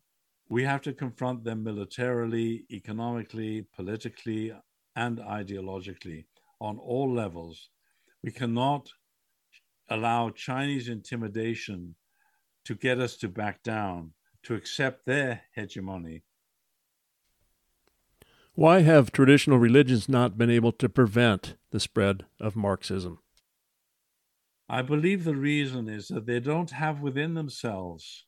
we 0.49 0.62
have 0.64 0.82
to 0.82 0.92
confront 0.92 1.42
them 1.42 1.64
militarily, 1.64 2.66
economically, 2.70 3.66
politically, 3.74 4.53
and 4.95 5.18
ideologically 5.18 6.26
on 6.61 6.78
all 6.78 7.12
levels. 7.12 7.70
We 8.22 8.30
cannot 8.30 8.88
allow 9.88 10.30
Chinese 10.30 10.88
intimidation 10.88 11.95
to 12.64 12.74
get 12.74 13.01
us 13.01 13.16
to 13.16 13.28
back 13.28 13.62
down, 13.62 14.12
to 14.45 14.55
accept 14.55 15.07
their 15.07 15.42
hegemony. 15.55 16.22
Why 18.55 18.82
have 18.82 19.11
traditional 19.11 19.59
religions 19.59 20.09
not 20.09 20.38
been 20.38 20.51
able 20.51 20.72
to 20.72 20.88
prevent 20.88 21.57
the 21.70 21.80
spread 21.80 22.24
of 22.40 22.55
Marxism? 22.55 23.18
I 24.68 24.82
believe 24.82 25.24
the 25.24 25.34
reason 25.34 25.88
is 25.88 26.09
that 26.09 26.26
they 26.26 26.40
don't 26.40 26.70
have 26.70 27.01
within 27.01 27.34
themselves 27.34 28.26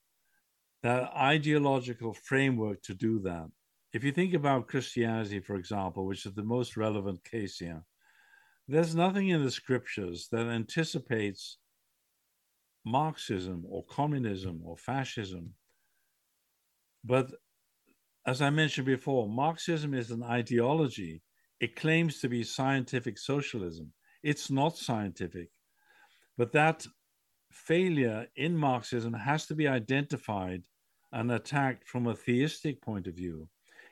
that 0.82 1.12
ideological 1.16 2.12
framework 2.12 2.82
to 2.82 2.94
do 2.94 3.20
that. 3.20 3.50
If 3.92 4.04
you 4.04 4.12
think 4.12 4.34
about 4.34 4.68
Christianity, 4.68 5.40
for 5.40 5.56
example, 5.56 6.06
which 6.06 6.26
is 6.26 6.34
the 6.34 6.42
most 6.42 6.76
relevant 6.76 7.24
case 7.24 7.58
here, 7.58 7.84
there's 8.68 8.94
nothing 8.94 9.28
in 9.28 9.44
the 9.44 9.50
scriptures 9.50 10.28
that 10.32 10.46
anticipates 10.46 11.58
Marxism 12.84 13.64
or 13.68 13.84
communism 13.84 14.60
or 14.64 14.76
fascism. 14.76 15.54
But 17.06 17.30
as 18.26 18.42
I 18.42 18.50
mentioned 18.50 18.86
before, 18.86 19.28
Marxism 19.28 19.94
is 19.94 20.10
an 20.10 20.24
ideology. 20.24 21.22
It 21.60 21.76
claims 21.76 22.20
to 22.20 22.28
be 22.28 22.42
scientific 22.42 23.16
socialism. 23.18 23.92
It's 24.24 24.50
not 24.50 24.76
scientific. 24.76 25.50
But 26.36 26.52
that 26.52 26.84
failure 27.52 28.26
in 28.34 28.56
Marxism 28.56 29.12
has 29.12 29.46
to 29.46 29.54
be 29.54 29.68
identified 29.68 30.64
and 31.12 31.30
attacked 31.30 31.88
from 31.88 32.08
a 32.08 32.16
theistic 32.16 32.82
point 32.82 33.06
of 33.06 33.14
view. 33.14 33.48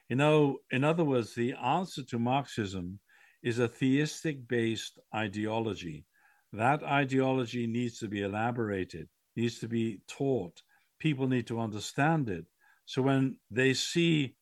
You 0.09 0.17
know, 0.17 0.59
in 0.73 0.83
other 0.83 1.05
words, 1.05 1.35
the 1.35 1.55
answer 1.55 2.03
to 2.03 2.19
Marxism 2.19 2.99
is 3.45 3.61
a 3.61 3.69
theistic 3.69 4.49
based 4.49 4.99
ideology. 5.15 6.05
That 6.53 6.83
ideology 6.83 7.67
needs 7.69 7.99
to 8.01 8.09
be 8.09 8.23
elaborated, 8.23 9.09
needs 9.37 9.61
to 9.61 9.69
be 9.69 10.01
taught. 10.09 10.63
People 10.99 11.29
need 11.29 11.47
to 11.47 11.61
understand 11.61 12.29
it. 12.29 12.47
So 12.87 13.03
when 13.03 13.39
they 13.51 13.75
see 13.75 14.37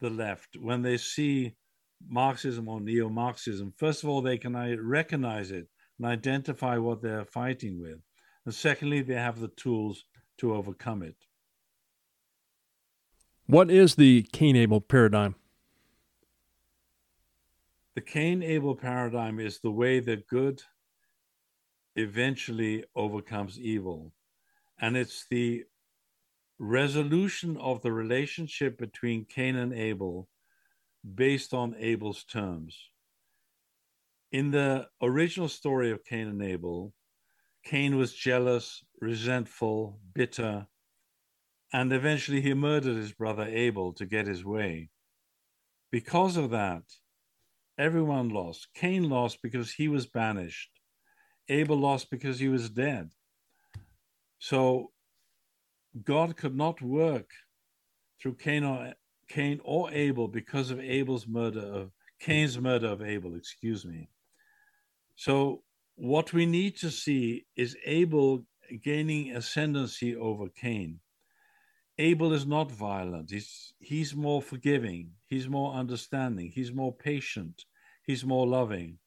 the 0.00 0.10
left, 0.10 0.56
when 0.60 0.82
they 0.82 0.96
see 0.96 1.54
Marxism 2.06 2.68
or 2.68 2.80
neo 2.80 3.08
Marxism, 3.08 3.72
first 3.76 4.02
of 4.02 4.08
all, 4.08 4.22
they 4.22 4.38
can 4.38 4.54
recognize 4.86 5.50
it 5.50 5.68
and 5.98 6.06
identify 6.06 6.76
what 6.78 7.02
they're 7.02 7.24
fighting 7.24 7.80
with. 7.80 8.00
And 8.44 8.54
secondly, 8.54 9.02
they 9.02 9.14
have 9.14 9.40
the 9.40 9.48
tools 9.48 10.04
to 10.38 10.54
overcome 10.54 11.02
it. 11.02 11.16
What 13.46 13.70
is 13.70 13.94
the 13.94 14.26
Cain 14.32 14.56
Abel 14.56 14.80
paradigm? 14.80 15.36
The 17.94 18.00
Cain 18.00 18.42
Abel 18.42 18.74
paradigm 18.74 19.38
is 19.38 19.60
the 19.60 19.70
way 19.70 20.00
that 20.00 20.26
good 20.26 20.62
eventually 21.94 22.84
overcomes 22.96 23.58
evil. 23.60 24.12
And 24.80 24.96
it's 24.96 25.26
the 25.30 25.64
resolution 26.64 27.56
of 27.58 27.82
the 27.82 27.92
relationship 27.92 28.78
between 28.78 29.26
Cain 29.26 29.56
and 29.56 29.72
Abel 29.72 30.28
based 31.14 31.52
on 31.52 31.76
Abel's 31.78 32.24
terms. 32.24 32.76
In 34.32 34.50
the 34.50 34.88
original 35.02 35.48
story 35.48 35.90
of 35.90 36.04
Cain 36.04 36.28
and 36.28 36.42
Abel, 36.42 36.94
Cain 37.64 37.96
was 37.96 38.14
jealous, 38.14 38.82
resentful, 39.00 40.00
bitter, 40.14 40.66
and 41.72 41.92
eventually 41.92 42.40
he 42.40 42.54
murdered 42.54 42.96
his 42.96 43.12
brother 43.12 43.44
Abel 43.44 43.92
to 43.94 44.06
get 44.06 44.26
his 44.26 44.44
way. 44.44 44.90
Because 45.92 46.36
of 46.36 46.50
that, 46.50 46.82
everyone 47.78 48.30
lost. 48.30 48.68
Cain 48.74 49.08
lost 49.08 49.40
because 49.42 49.72
he 49.72 49.88
was 49.88 50.06
banished. 50.06 50.70
Abel 51.48 51.76
lost 51.76 52.10
because 52.10 52.38
he 52.38 52.48
was 52.48 52.70
dead. 52.70 53.10
So 54.38 54.92
God 56.02 56.36
could 56.36 56.56
not 56.56 56.82
work 56.82 57.30
through 58.20 58.34
Cain 58.34 58.64
or, 58.64 58.94
Cain 59.28 59.60
or 59.64 59.92
Abel 59.92 60.28
because 60.28 60.70
of 60.70 60.80
Abel's 60.80 61.26
murder 61.26 61.60
of 61.60 61.90
Cain's 62.20 62.58
murder 62.58 62.88
of 62.88 63.02
Abel, 63.02 63.36
excuse 63.36 63.84
me. 63.84 64.08
So 65.16 65.62
what 65.96 66.32
we 66.32 66.46
need 66.46 66.76
to 66.78 66.90
see 66.90 67.46
is 67.56 67.76
Abel 67.84 68.44
gaining 68.82 69.36
ascendancy 69.36 70.16
over 70.16 70.48
Cain. 70.48 71.00
Abel 71.98 72.32
is 72.32 72.46
not 72.46 72.72
violent. 72.72 73.30
He's 73.30 73.72
he's 73.78 74.16
more 74.16 74.42
forgiving. 74.42 75.12
He's 75.26 75.48
more 75.48 75.74
understanding. 75.74 76.50
He's 76.52 76.72
more 76.72 76.92
patient. 76.92 77.64
He's 78.04 78.24
more 78.24 78.46
loving. 78.46 78.98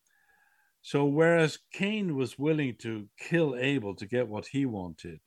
So 0.81 1.03
whereas 1.03 1.59
Cain 1.73 2.15
was 2.15 2.39
willing 2.39 2.75
to 2.75 3.09
kill 3.19 3.57
Abel 3.57 3.93
to 3.95 4.05
get 4.05 4.29
what 4.29 4.47
he 4.47 4.65
wanted, 4.65 5.19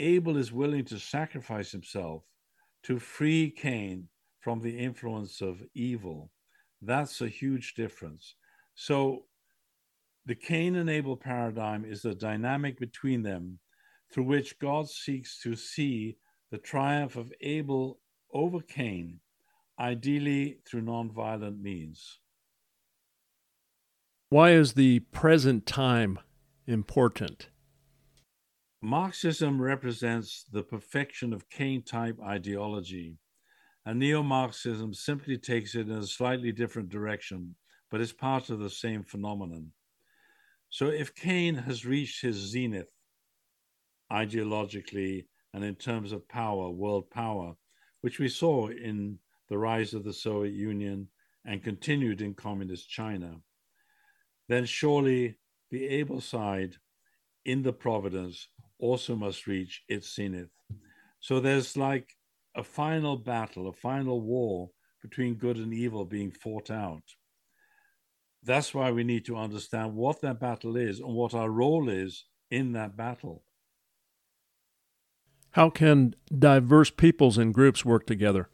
Abel 0.00 0.36
is 0.36 0.52
willing 0.52 0.84
to 0.86 0.98
sacrifice 0.98 1.70
himself 1.70 2.24
to 2.84 2.98
free 2.98 3.50
Cain 3.50 4.08
from 4.40 4.60
the 4.60 4.76
influence 4.76 5.40
of 5.40 5.62
evil. 5.74 6.30
That's 6.80 7.20
a 7.20 7.28
huge 7.28 7.74
difference. 7.74 8.34
So 8.74 9.26
The 10.26 10.34
Cain 10.34 10.76
and 10.76 10.88
Abel 10.88 11.16
paradigm 11.16 11.84
is 11.84 12.02
the 12.02 12.14
dynamic 12.14 12.78
between 12.78 13.22
them 13.22 13.58
through 14.12 14.24
which 14.24 14.58
God 14.58 14.88
seeks 14.88 15.40
to 15.42 15.56
see 15.56 16.16
the 16.50 16.58
triumph 16.58 17.16
of 17.16 17.32
Abel 17.40 17.98
over 18.32 18.60
Cain, 18.60 19.20
ideally 19.78 20.60
through 20.66 20.82
nonviolent 20.82 21.60
means. 21.60 22.20
Why 24.28 24.52
is 24.52 24.74
the 24.74 25.00
present 25.00 25.66
time 25.66 26.18
important? 26.66 27.48
Marxism 28.84 29.62
represents 29.62 30.44
the 30.50 30.64
perfection 30.64 31.32
of 31.32 31.48
Cain 31.48 31.84
type 31.84 32.18
ideology, 32.20 33.16
and 33.86 34.00
neo 34.00 34.24
Marxism 34.24 34.92
simply 34.92 35.38
takes 35.38 35.76
it 35.76 35.88
in 35.88 35.98
a 35.98 36.06
slightly 36.06 36.50
different 36.50 36.88
direction, 36.88 37.54
but 37.92 38.00
is 38.00 38.12
part 38.12 38.50
of 38.50 38.58
the 38.58 38.68
same 38.68 39.04
phenomenon. 39.04 39.70
So 40.68 40.86
if 40.86 41.14
Cain 41.14 41.54
has 41.54 41.86
reached 41.86 42.22
his 42.22 42.34
zenith 42.34 42.90
ideologically 44.10 45.26
and 45.54 45.62
in 45.62 45.76
terms 45.76 46.10
of 46.10 46.28
power, 46.28 46.68
world 46.68 47.08
power, 47.08 47.54
which 48.00 48.18
we 48.18 48.28
saw 48.28 48.66
in 48.66 49.16
the 49.48 49.58
rise 49.58 49.94
of 49.94 50.02
the 50.02 50.12
Soviet 50.12 50.54
Union 50.54 51.06
and 51.44 51.62
continued 51.62 52.20
in 52.20 52.34
communist 52.34 52.88
China, 52.88 53.36
then 54.48 54.64
surely 54.64 55.38
the 55.70 55.86
Abel 55.86 56.20
side 56.20 56.74
in 57.44 57.62
the 57.62 57.72
providence 57.72 58.48
also 58.82 59.16
must 59.16 59.46
reach 59.46 59.84
its 59.88 60.14
zenith. 60.14 60.50
So 61.20 61.40
there's 61.40 61.76
like 61.76 62.14
a 62.54 62.64
final 62.64 63.16
battle, 63.16 63.68
a 63.68 63.72
final 63.72 64.20
war 64.20 64.72
between 65.02 65.36
good 65.36 65.56
and 65.58 65.74
evil 65.74 66.04
being 66.04 66.32
fought 66.32 66.70
out. 66.70 67.04
That's 68.42 68.72
why 68.72 68.92
we 68.92 69.02
need 69.02 69.24
to 69.24 69.36
understand 69.36 69.96
what 69.96 70.20
that 70.20 70.38
battle 70.38 70.76
is 70.76 71.00
and 71.00 71.12
what 71.14 71.34
our 71.34 71.50
role 71.50 71.88
is 71.88 72.26
in 72.50 72.70
that 72.72 72.96
battle. 72.96 73.44
How 75.52 75.70
can 75.70 76.14
diverse 76.36 76.90
peoples 76.90 77.38
and 77.38 77.54
groups 77.54 77.84
work 77.84 78.06
together? 78.06 78.50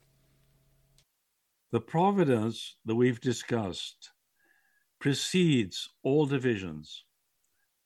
The 1.70 1.80
providence 1.80 2.76
that 2.84 2.96
we've 2.96 3.22
discussed 3.22 4.12
precedes 5.00 5.90
all 6.02 6.26
divisions, 6.26 7.04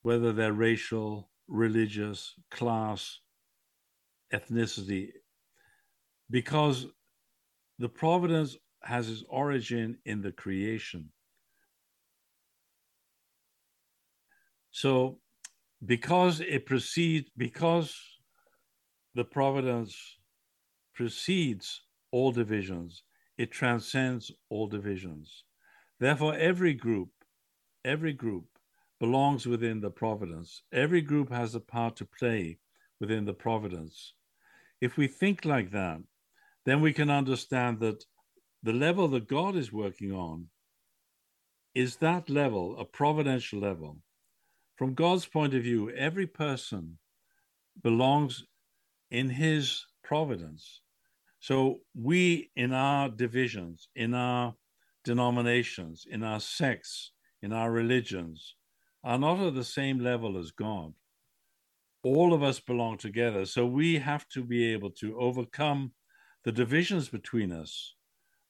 whether 0.02 0.32
they're 0.32 0.52
racial, 0.54 1.31
religious, 1.52 2.34
class, 2.50 3.20
ethnicity, 4.32 5.10
because 6.30 6.86
the 7.78 7.88
providence 7.88 8.56
has 8.82 9.10
its 9.10 9.22
origin 9.28 9.98
in 10.06 10.22
the 10.22 10.32
creation. 10.32 11.10
So, 14.70 15.18
because 15.84 16.40
it 16.40 16.64
precedes, 16.64 17.28
because 17.36 17.94
the 19.14 19.24
providence 19.24 19.94
precedes 20.94 21.82
all 22.10 22.32
divisions, 22.32 23.02
it 23.36 23.50
transcends 23.50 24.32
all 24.48 24.68
divisions. 24.68 25.44
Therefore, 26.00 26.34
every 26.34 26.72
group, 26.72 27.10
every 27.84 28.14
group 28.14 28.46
belongs 29.02 29.46
within 29.46 29.80
the 29.80 29.90
providence. 29.90 30.62
Every 30.72 31.00
group 31.00 31.32
has 31.32 31.56
a 31.56 31.66
part 31.74 31.96
to 31.96 32.04
play 32.04 32.60
within 33.00 33.24
the 33.24 33.34
providence. 33.34 34.14
If 34.80 34.96
we 34.96 35.08
think 35.08 35.44
like 35.44 35.72
that, 35.72 35.98
then 36.66 36.80
we 36.80 36.92
can 36.92 37.10
understand 37.10 37.80
that 37.80 38.04
the 38.62 38.72
level 38.72 39.08
that 39.08 39.26
God 39.26 39.56
is 39.56 39.72
working 39.72 40.12
on 40.12 40.46
is 41.74 41.96
that 41.96 42.30
level, 42.30 42.78
a 42.78 42.84
providential 42.84 43.58
level. 43.58 43.98
From 44.76 44.94
God's 44.94 45.26
point 45.26 45.52
of 45.52 45.64
view, 45.64 45.90
every 45.90 46.28
person 46.28 46.98
belongs 47.82 48.44
in 49.10 49.30
his 49.30 49.84
providence. 50.04 50.80
So 51.40 51.80
we, 51.92 52.52
in 52.54 52.72
our 52.72 53.08
divisions, 53.08 53.88
in 53.96 54.14
our 54.14 54.54
denominations, 55.02 56.06
in 56.08 56.22
our 56.22 56.38
sects, 56.38 57.10
in 57.42 57.52
our 57.52 57.72
religions, 57.72 58.54
are 59.04 59.18
not 59.18 59.40
at 59.40 59.54
the 59.54 59.64
same 59.64 59.98
level 59.98 60.38
as 60.38 60.50
God. 60.50 60.92
All 62.04 62.32
of 62.32 62.42
us 62.42 62.60
belong 62.60 62.98
together. 62.98 63.44
So 63.46 63.66
we 63.66 63.98
have 63.98 64.28
to 64.30 64.42
be 64.42 64.72
able 64.72 64.90
to 64.92 65.18
overcome 65.18 65.92
the 66.44 66.52
divisions 66.52 67.08
between 67.08 67.52
us, 67.52 67.94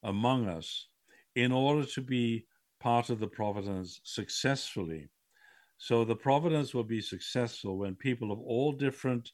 among 0.02 0.48
us, 0.48 0.88
in 1.34 1.52
order 1.52 1.86
to 1.86 2.00
be 2.00 2.46
part 2.80 3.10
of 3.10 3.20
the 3.20 3.26
providence 3.26 4.00
successfully. 4.04 5.08
So 5.78 6.04
the 6.04 6.16
providence 6.16 6.74
will 6.74 6.84
be 6.84 7.00
successful 7.00 7.78
when 7.78 7.94
people 7.94 8.32
of 8.32 8.40
all 8.40 8.72
different 8.72 9.30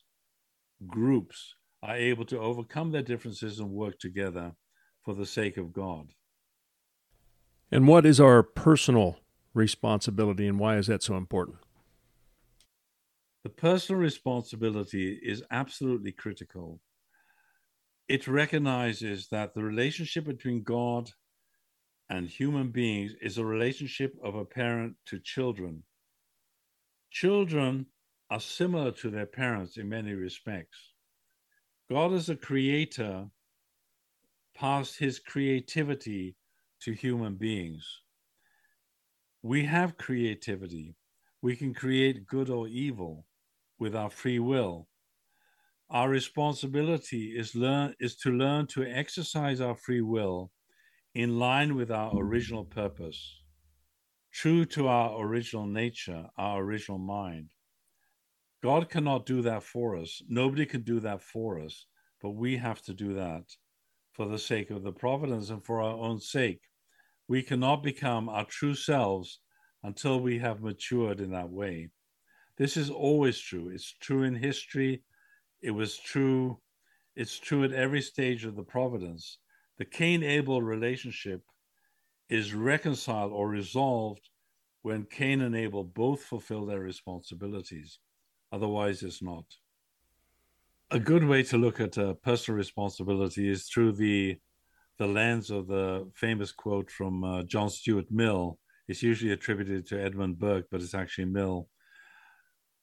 groups 0.86 1.54
are 1.82 1.96
able 1.96 2.24
to 2.26 2.38
overcome 2.38 2.90
their 2.90 3.02
differences 3.02 3.60
and 3.60 3.70
work 3.70 3.98
together 3.98 4.52
for 5.04 5.14
the 5.14 5.26
sake 5.26 5.56
of 5.56 5.72
God. 5.72 6.08
And 7.70 7.86
what 7.86 8.06
is 8.06 8.20
our 8.20 8.42
personal 8.42 9.20
responsibility, 9.54 10.46
and 10.46 10.58
why 10.58 10.76
is 10.76 10.86
that 10.86 11.02
so 11.02 11.16
important? 11.16 11.58
The 13.44 13.50
personal 13.50 14.00
responsibility 14.00 15.12
is 15.22 15.42
absolutely 15.50 16.12
critical. 16.12 16.80
It 18.08 18.26
recognizes 18.26 19.28
that 19.28 19.54
the 19.54 19.62
relationship 19.62 20.24
between 20.24 20.62
God 20.62 21.10
and 22.10 22.28
human 22.28 22.70
beings 22.70 23.14
is 23.20 23.38
a 23.38 23.44
relationship 23.44 24.14
of 24.22 24.34
a 24.34 24.44
parent 24.44 24.96
to 25.06 25.18
children. 25.18 25.82
Children 27.10 27.86
are 28.30 28.40
similar 28.40 28.92
to 28.92 29.10
their 29.10 29.26
parents 29.26 29.76
in 29.76 29.88
many 29.88 30.12
respects. 30.12 30.92
God, 31.90 32.12
as 32.12 32.28
a 32.28 32.36
creator, 32.36 33.26
passed 34.54 34.98
his 34.98 35.18
creativity 35.18 36.36
to 36.82 36.92
human 36.92 37.36
beings. 37.36 38.02
We 39.42 39.64
have 39.66 39.96
creativity. 39.96 40.96
We 41.42 41.54
can 41.54 41.72
create 41.72 42.26
good 42.26 42.50
or 42.50 42.66
evil 42.66 43.24
with 43.78 43.94
our 43.94 44.10
free 44.10 44.40
will. 44.40 44.88
Our 45.90 46.08
responsibility 46.08 47.38
is, 47.38 47.54
learn, 47.54 47.94
is 48.00 48.16
to 48.16 48.30
learn 48.30 48.66
to 48.68 48.84
exercise 48.84 49.60
our 49.60 49.76
free 49.76 50.02
will 50.02 50.50
in 51.14 51.38
line 51.38 51.76
with 51.76 51.90
our 51.90 52.12
original 52.18 52.64
purpose, 52.64 53.42
true 54.32 54.64
to 54.66 54.88
our 54.88 55.24
original 55.24 55.66
nature, 55.66 56.26
our 56.36 56.60
original 56.62 56.98
mind. 56.98 57.50
God 58.62 58.90
cannot 58.90 59.24
do 59.24 59.40
that 59.42 59.62
for 59.62 59.96
us. 59.96 60.20
Nobody 60.28 60.66
can 60.66 60.82
do 60.82 60.98
that 61.00 61.22
for 61.22 61.60
us, 61.60 61.86
but 62.20 62.30
we 62.30 62.56
have 62.56 62.82
to 62.82 62.92
do 62.92 63.14
that 63.14 63.44
for 64.12 64.26
the 64.26 64.38
sake 64.38 64.70
of 64.70 64.82
the 64.82 64.92
providence 64.92 65.50
and 65.50 65.64
for 65.64 65.80
our 65.80 65.96
own 65.96 66.20
sake. 66.20 66.62
We 67.28 67.42
cannot 67.42 67.82
become 67.82 68.28
our 68.28 68.46
true 68.46 68.74
selves 68.74 69.40
until 69.82 70.20
we 70.20 70.38
have 70.38 70.62
matured 70.62 71.20
in 71.20 71.30
that 71.32 71.50
way. 71.50 71.90
This 72.56 72.76
is 72.76 72.90
always 72.90 73.38
true. 73.38 73.68
It's 73.68 73.94
true 74.00 74.24
in 74.24 74.34
history. 74.34 75.02
It 75.62 75.70
was 75.70 75.98
true. 75.98 76.58
It's 77.14 77.38
true 77.38 77.64
at 77.64 77.72
every 77.72 78.00
stage 78.00 78.44
of 78.44 78.56
the 78.56 78.62
providence. 78.62 79.38
The 79.76 79.84
Cain 79.84 80.22
Abel 80.22 80.62
relationship 80.62 81.42
is 82.28 82.54
reconciled 82.54 83.32
or 83.32 83.48
resolved 83.48 84.28
when 84.82 85.04
Cain 85.04 85.42
and 85.42 85.54
Abel 85.54 85.84
both 85.84 86.22
fulfill 86.22 86.66
their 86.66 86.80
responsibilities. 86.80 87.98
Otherwise, 88.50 89.02
it's 89.02 89.22
not. 89.22 89.44
A 90.90 90.98
good 90.98 91.24
way 91.24 91.42
to 91.44 91.58
look 91.58 91.80
at 91.80 91.98
uh, 91.98 92.14
personal 92.14 92.56
responsibility 92.56 93.48
is 93.48 93.66
through 93.66 93.92
the 93.92 94.38
the 94.98 95.06
lens 95.06 95.50
of 95.50 95.68
the 95.68 96.10
famous 96.14 96.52
quote 96.52 96.90
from 96.90 97.24
uh, 97.24 97.42
John 97.44 97.70
Stuart 97.70 98.10
Mill. 98.10 98.58
It's 98.88 99.02
usually 99.02 99.32
attributed 99.32 99.86
to 99.86 100.02
Edmund 100.02 100.38
Burke, 100.38 100.66
but 100.70 100.80
it's 100.80 100.94
actually 100.94 101.26
Mill. 101.26 101.68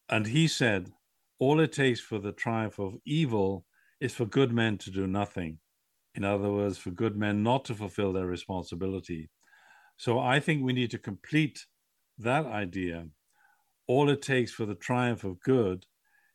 And 0.10 0.28
he 0.28 0.48
said, 0.48 0.92
All 1.40 1.60
it 1.60 1.74
takes 1.74 2.00
for 2.00 2.20
the 2.20 2.32
triumph 2.32 2.80
of 2.80 2.96
evil 3.06 3.66
is 4.00 4.14
for 4.14 4.26
good 4.26 4.54
men 4.54 4.78
to 4.80 4.92
do 4.92 5.08
nothing. 5.08 5.60
In 6.14 6.24
other 6.24 6.52
words, 6.52 6.78
for 6.78 6.92
good 6.92 7.18
men 7.18 7.44
not 7.44 7.66
to 7.66 7.76
fulfill 7.76 8.14
their 8.14 8.26
responsibility. 8.26 9.30
So 9.98 10.20
I 10.20 10.40
think 10.40 10.64
we 10.64 10.74
need 10.74 10.92
to 10.92 10.98
complete 10.98 11.66
that 12.18 12.46
idea. 12.46 13.08
All 13.88 14.10
it 14.10 14.22
takes 14.22 14.52
for 14.52 14.66
the 14.66 14.76
triumph 14.76 15.24
of 15.24 15.40
good 15.42 15.86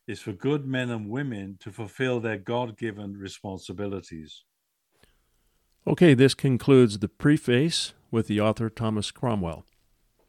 is 0.07 0.19
for 0.19 0.33
good 0.33 0.65
men 0.65 0.89
and 0.89 1.09
women 1.09 1.57
to 1.61 1.71
fulfill 1.71 2.19
their 2.19 2.37
God 2.37 2.77
given 2.77 3.13
responsibilities. 3.13 4.43
Okay, 5.87 6.13
this 6.13 6.35
concludes 6.35 6.99
the 6.99 7.07
preface 7.07 7.93
with 8.11 8.27
the 8.27 8.39
author 8.39 8.69
Thomas 8.69 9.09
Cromwell. 9.09 9.65